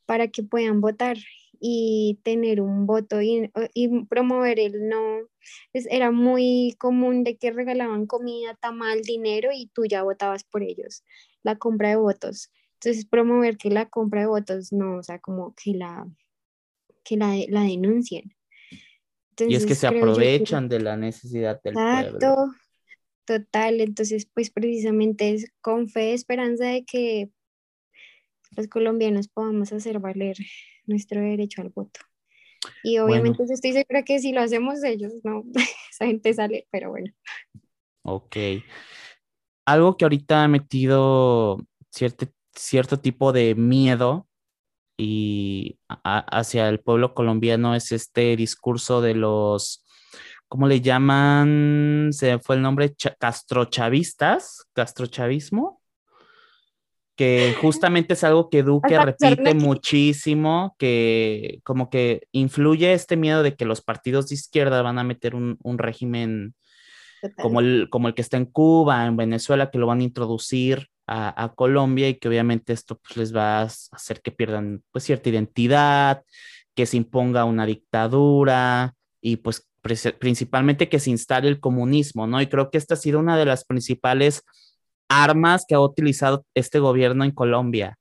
[0.05, 1.17] para que puedan votar
[1.59, 3.49] y tener un voto y,
[4.09, 5.29] promover el no.
[5.73, 11.03] era muy común de que regalaban comida, tamal, dinero y tú ya votabas por ellos,
[11.41, 12.51] la compra de votos.
[12.75, 16.05] Entonces, promover que la compra de votos no, o sea, como que la,
[17.03, 18.35] que la, la denuncien.
[19.39, 22.51] y es que se aprovechan de la necesidad del Exacto,
[23.25, 23.81] total.
[23.81, 27.29] Entonces, pues precisamente es con fe, esperanza de que
[28.55, 30.37] los colombianos podamos hacer valer
[30.85, 31.99] nuestro derecho al voto.
[32.83, 35.43] Y obviamente estoy segura que si lo hacemos ellos, no,
[35.91, 37.11] esa gente sale, pero bueno.
[38.03, 38.37] Ok.
[39.65, 41.57] Algo que ahorita ha metido
[41.89, 44.27] cierto, cierto tipo de miedo
[45.03, 49.85] y hacia el pueblo colombiano es este discurso de los,
[50.47, 52.09] ¿cómo le llaman?
[52.11, 55.81] Se fue el nombre, castrochavistas, castrochavismo
[57.15, 63.55] que justamente es algo que Duque repite muchísimo, que como que influye este miedo de
[63.55, 66.55] que los partidos de izquierda van a meter un, régimen
[67.37, 70.89] como el, como el que está en Cuba, en Venezuela, que lo van a introducir
[71.07, 75.29] a, Colombia y que obviamente esto pues, les va a hacer que pierdan pues cierta
[75.29, 76.23] identidad,
[76.75, 79.67] que se imponga una dictadura y pues
[80.19, 82.41] principalmente que se instale el comunismo, ¿no?
[82.41, 84.43] Y creo que esta ha sido una de las principales
[85.09, 87.97] armas que ha utilizado este gobierno en Colombia.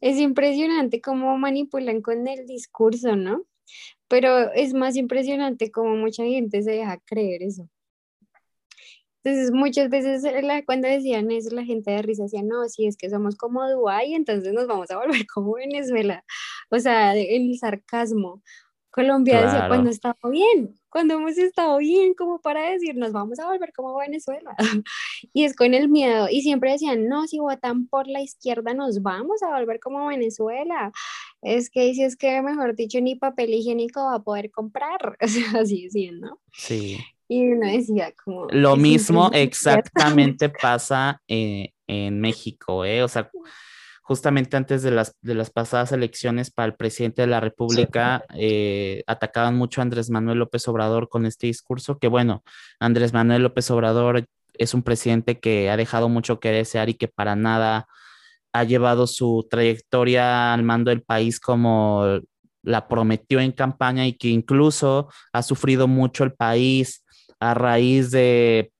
[0.00, 3.42] Es impresionante cómo manipulan con el discurso, ¿no?
[4.08, 7.68] Pero es más impresionante cómo mucha gente se deja creer eso.
[9.24, 10.22] Entonces, muchas veces
[10.66, 14.14] cuando decían eso, la gente de risa decía, no, si es que somos como Dubái,
[14.14, 16.24] entonces nos vamos a volver como Venezuela.
[16.70, 18.42] O sea, el sarcasmo.
[18.92, 23.46] Colombia decía, cuando estaba bien, cuando hemos estado bien, como para decir, nos vamos a
[23.46, 24.54] volver como Venezuela.
[25.32, 26.28] y es con el miedo.
[26.30, 30.92] Y siempre decían, no, si votan por la izquierda, nos vamos a volver como Venezuela.
[31.40, 35.16] Es que si es que, mejor dicho, ni papel higiénico va a poder comprar.
[35.22, 36.38] O sea, así decían, ¿no?
[36.52, 36.98] Sí.
[37.32, 38.46] Y uno decía como...
[38.50, 43.02] Lo mismo exactamente pasa en, en México, ¿eh?
[43.02, 43.30] O sea,
[44.02, 49.02] justamente antes de las, de las pasadas elecciones para el presidente de la República, eh,
[49.06, 52.42] atacaban mucho a Andrés Manuel López Obrador con este discurso, que bueno,
[52.78, 57.08] Andrés Manuel López Obrador es un presidente que ha dejado mucho que desear y que
[57.08, 57.86] para nada
[58.52, 62.20] ha llevado su trayectoria al mando del país como
[62.62, 67.01] la prometió en campaña y que incluso ha sufrido mucho el país
[67.42, 68.72] a raíz de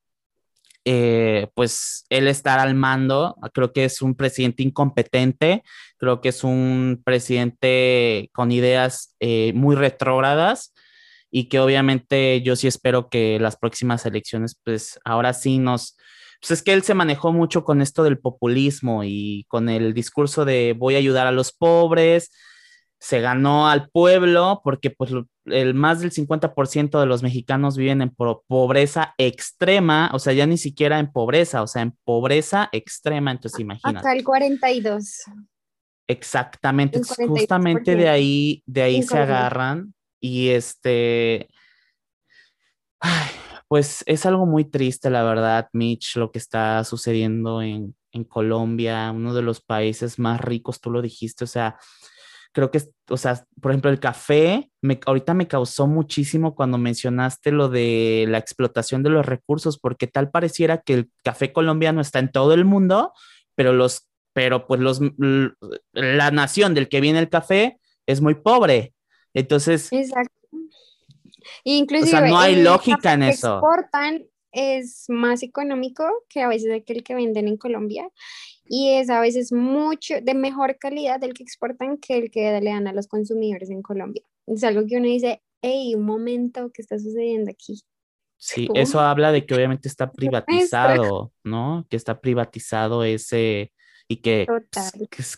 [0.84, 3.36] eh, pues él estar al mando.
[3.52, 5.64] Creo que es un presidente incompetente,
[5.96, 10.72] creo que es un presidente con ideas eh, muy retrógradas
[11.30, 15.96] y que obviamente yo sí espero que las próximas elecciones, pues ahora sí nos...
[16.40, 20.44] Pues es que él se manejó mucho con esto del populismo y con el discurso
[20.44, 22.30] de voy a ayudar a los pobres,
[23.02, 25.10] se ganó al pueblo porque pues
[25.46, 28.14] el más del 50% de los mexicanos viven en
[28.46, 33.58] pobreza extrema, o sea, ya ni siquiera en pobreza, o sea, en pobreza extrema, entonces
[33.58, 33.98] imagínate.
[33.98, 35.22] Hasta el 42.
[36.06, 41.48] Exactamente, justamente de ahí, de ahí se agarran y este,
[43.66, 49.10] pues es algo muy triste, la verdad, Mitch, lo que está sucediendo en, en Colombia,
[49.10, 51.76] uno de los países más ricos, tú lo dijiste, o sea,
[52.52, 57.50] creo que, o sea, por ejemplo, el café, me, ahorita me causó muchísimo cuando mencionaste
[57.50, 62.18] lo de la explotación de los recursos, porque tal pareciera que el café colombiano está
[62.18, 63.12] en todo el mundo,
[63.54, 65.00] pero los, pero pues los,
[65.92, 68.94] la nación del que viene el café es muy pobre.
[69.34, 70.32] Entonces, Exacto.
[71.64, 73.54] Inclusive, o sea, no hay lógica en eso.
[73.54, 78.08] Exportan es más económico que a veces aquel que venden en Colombia
[78.66, 82.70] y es a veces mucho de mejor calidad del que exportan que el que le
[82.70, 84.22] dan a los consumidores en Colombia.
[84.46, 87.82] Es algo que uno dice, hey, un momento, ¿qué está sucediendo aquí?
[88.36, 91.86] Sí, eso habla de que obviamente está privatizado, ¿no?
[91.88, 93.72] Que está privatizado ese,
[94.08, 94.46] y que,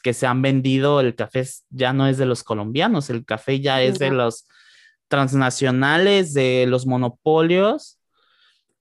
[0.02, 3.82] que, se han vendido, el café ya no es de los colombianos, el café ya
[3.82, 4.46] es de los
[5.08, 7.98] transnacionales, de los monopolios,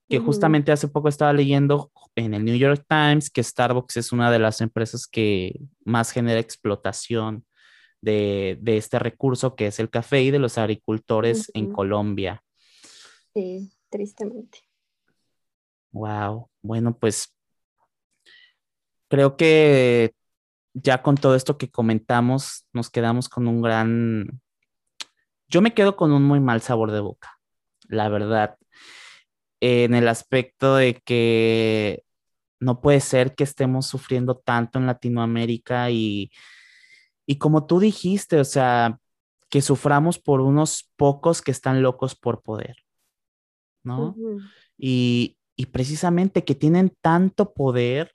[0.09, 4.31] que justamente hace poco estaba leyendo en el New York Times que Starbucks es una
[4.31, 7.45] de las empresas que más genera explotación
[8.01, 12.43] de, este recurso que es el café y de los agricultores en Colombia.
[13.33, 14.59] Sí, tristemente.
[15.91, 17.33] Wow, bueno, pues
[19.07, 20.13] creo que
[20.73, 24.41] ya con todo esto que comentamos, nos quedamos con un gran...
[25.47, 27.39] Yo me quedo con un muy mal sabor de boca,
[27.87, 28.57] la verdad,
[29.63, 32.03] en el aspecto de que
[32.59, 36.31] no puede ser que estemos sufriendo tanto en Latinoamérica y,
[37.25, 38.99] y como tú dijiste, o sea,
[39.49, 42.77] que suframos por unos pocos que están locos por poder,
[43.83, 44.15] ¿no?
[44.77, 48.13] y, y precisamente que tienen tanto poder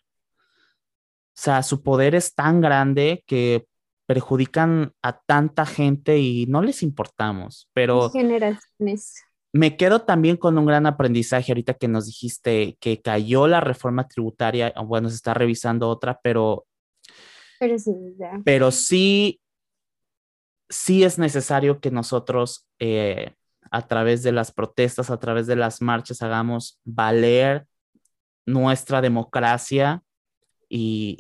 [1.39, 3.69] o sea, su poder es tan grande que
[4.07, 8.11] perjudican a tanta gente y no les importamos, pero...
[8.11, 9.23] Generaciones.
[9.53, 14.07] Me quedo también con un gran aprendizaje ahorita que nos dijiste que cayó la reforma
[14.07, 16.67] tributaria, bueno, se está revisando otra, pero...
[17.59, 17.93] Pero sí,
[18.45, 19.41] Pero sí,
[20.69, 23.35] sí es necesario que nosotros eh,
[23.71, 27.67] a través de las protestas, a través de las marchas, hagamos valer
[28.47, 30.03] nuestra democracia
[30.69, 31.19] y,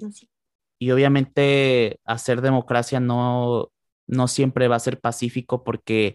[0.78, 3.70] y obviamente hacer democracia no,
[4.06, 6.14] no siempre va a ser pacífico porque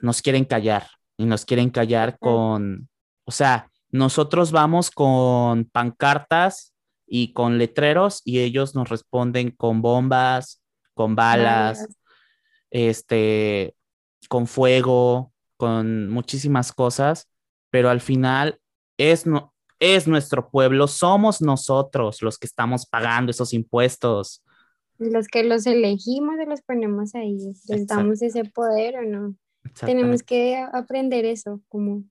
[0.00, 0.86] nos quieren callar
[1.16, 2.88] y nos quieren callar con,
[3.24, 6.74] o sea, nosotros vamos con pancartas
[7.06, 10.62] y con letreros y ellos nos responden con bombas,
[10.94, 11.86] con balas,
[12.70, 13.74] este,
[14.28, 17.28] con fuego, con muchísimas cosas,
[17.70, 18.58] pero al final
[18.96, 24.42] es, no, es nuestro pueblo, somos nosotros los que estamos pagando esos impuestos.
[24.98, 27.36] Los que los elegimos y los ponemos ahí,
[27.68, 29.34] les damos ese poder o no.
[29.80, 32.04] Tenemos que aprender eso, como...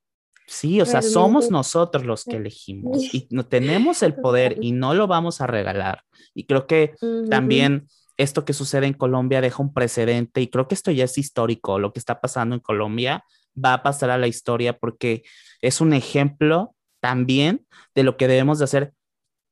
[0.47, 4.93] Sí, o sea, somos nosotros los que elegimos y no tenemos el poder y no
[4.93, 6.03] lo vamos a regalar.
[6.34, 6.95] Y creo que
[7.30, 7.88] también
[8.18, 11.80] esto que sucede en Colombia deja un precedente y creo que esto ya es histórico,
[11.80, 15.24] lo que está pasando en Colombia va a pasar a la historia porque
[15.62, 18.93] es un ejemplo también de lo que debemos de hacer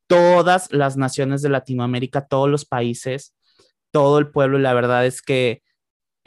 [0.07, 3.36] todas las naciones de Latinoamérica, todos los países,
[3.91, 4.57] todo el pueblo.
[4.57, 5.62] Y la verdad es que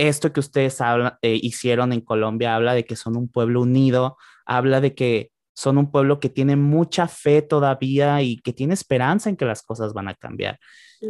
[0.08, 0.78] esto que ustedes
[1.22, 5.78] eh, hicieron en Colombia habla de que son un pueblo unido, habla de que son
[5.78, 9.92] un pueblo que tiene mucha fe todavía y que tiene esperanza en que las cosas
[9.92, 10.58] van a cambiar.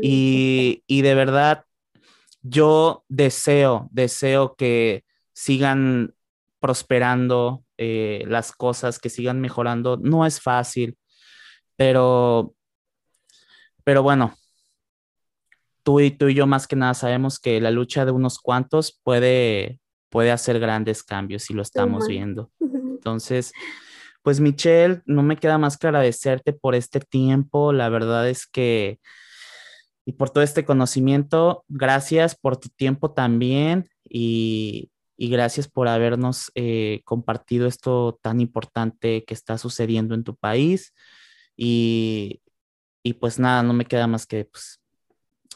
[0.02, 1.64] Y, y de verdad,
[2.42, 6.14] yo deseo, deseo que sigan
[6.60, 9.96] prosperando eh, las cosas, que sigan mejorando.
[9.96, 10.98] No es fácil,
[11.76, 12.54] pero,
[13.84, 14.34] pero bueno,
[15.82, 19.00] tú y tú y yo más que nada sabemos que la lucha de unos cuantos
[19.02, 19.80] puede,
[20.10, 22.50] puede hacer grandes cambios y lo estamos viendo.
[22.60, 23.52] Entonces,
[24.22, 27.72] pues Michelle, no me queda más que agradecerte por este tiempo.
[27.72, 29.00] La verdad es que,
[30.04, 33.88] y por todo este conocimiento, gracias por tu tiempo también.
[34.08, 40.34] Y, y gracias por habernos eh, compartido esto tan importante que está sucediendo en tu
[40.34, 40.92] país.
[41.56, 42.42] Y,
[43.20, 44.81] pues nada, no me queda más que pues,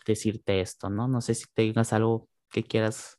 [0.07, 1.09] decirte esto, ¿no?
[1.09, 3.19] No sé si tengas algo que quieras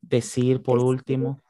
[0.00, 1.42] decir por último.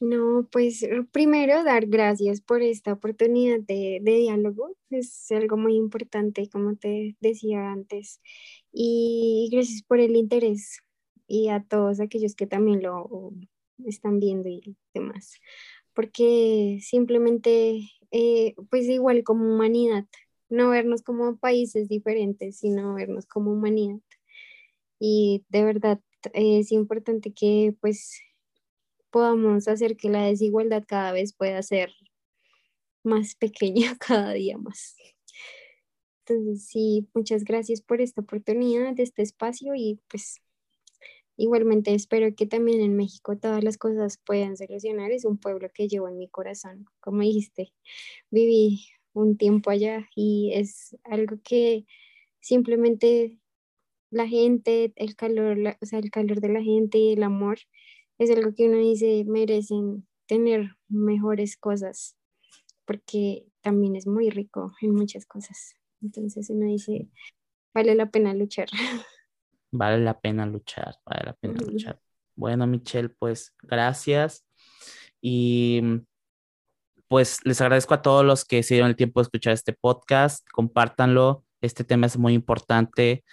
[0.00, 4.76] No, pues eh, primero dar gracias por esta oportunidad de, de, diálogo.
[4.90, 8.20] Es algo muy importante, como te decía antes.
[8.72, 10.80] Y gracias por el interés
[11.26, 13.32] y a todos aquellos que también lo
[13.84, 15.40] están viendo y demás.
[15.94, 17.80] Porque simplemente,
[18.10, 20.06] eh, pues igual como humanidad,
[20.48, 24.00] no vernos como países diferentes, sino vernos como humanidad.
[24.98, 26.00] Y de verdad
[26.32, 28.20] es importante que pues
[29.10, 31.92] podamos hacer que la desigualdad cada vez pueda ser
[33.04, 34.96] más pequeña cada día más.
[36.26, 40.40] Entonces, sí, muchas gracias por esta oportunidad, este espacio y pues
[41.38, 45.12] Igualmente espero que también en México todas las cosas puedan solucionar.
[45.12, 46.86] Es un pueblo que llevo en mi corazón.
[47.00, 47.74] Como dijiste,
[48.30, 48.86] viví
[49.20, 51.86] un tiempo allá y es algo que
[52.40, 53.38] simplemente
[54.10, 57.58] la gente, el calor, o sea, el calor de la gente y el amor
[58.18, 62.16] es algo que uno dice merecen tener mejores cosas
[62.84, 65.74] porque también es muy rico en muchas cosas.
[66.00, 67.08] Entonces uno dice,
[67.74, 68.68] vale la pena luchar.
[69.70, 72.00] vale la pena luchar, vale la pena luchar.
[72.36, 74.46] Bueno, Michelle, pues gracias.
[75.20, 75.82] Y
[77.08, 80.46] pues les agradezco a todos los que se dieron el tiempo de escuchar este podcast,
[80.50, 83.24] compártanlo, este tema es muy importante,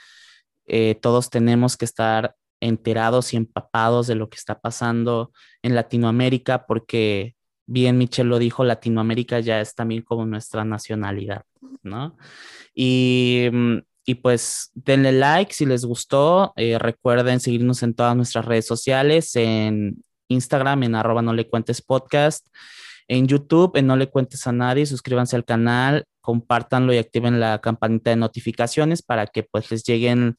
[0.66, 6.66] eh, todos tenemos que estar enterados y empapados de lo que está pasando en Latinoamérica,
[6.66, 11.44] porque bien Michelle lo dijo, Latinoamérica ya es también como nuestra nacionalidad,
[11.82, 12.18] ¿no?
[12.74, 18.46] Y, mm, y pues denle like si les gustó, eh, recuerden seguirnos en todas nuestras
[18.46, 22.48] redes sociales, en Instagram, en arroba no le cuentes podcast,
[23.08, 27.60] en YouTube, en no le cuentes a nadie, suscríbanse al canal, compártanlo y activen la
[27.60, 30.38] campanita de notificaciones para que pues les lleguen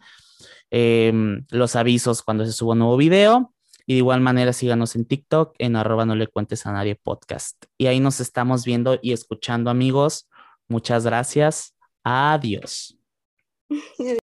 [0.71, 3.55] em, los avisos cuando se suba un nuevo video.
[3.87, 7.67] Y de igual manera síganos en TikTok en arroba no le cuentes a nadie podcast.
[7.77, 10.27] Y ahí nos estamos viendo y escuchando amigos.
[10.69, 11.75] Muchas gracias.
[12.03, 12.99] Adiós.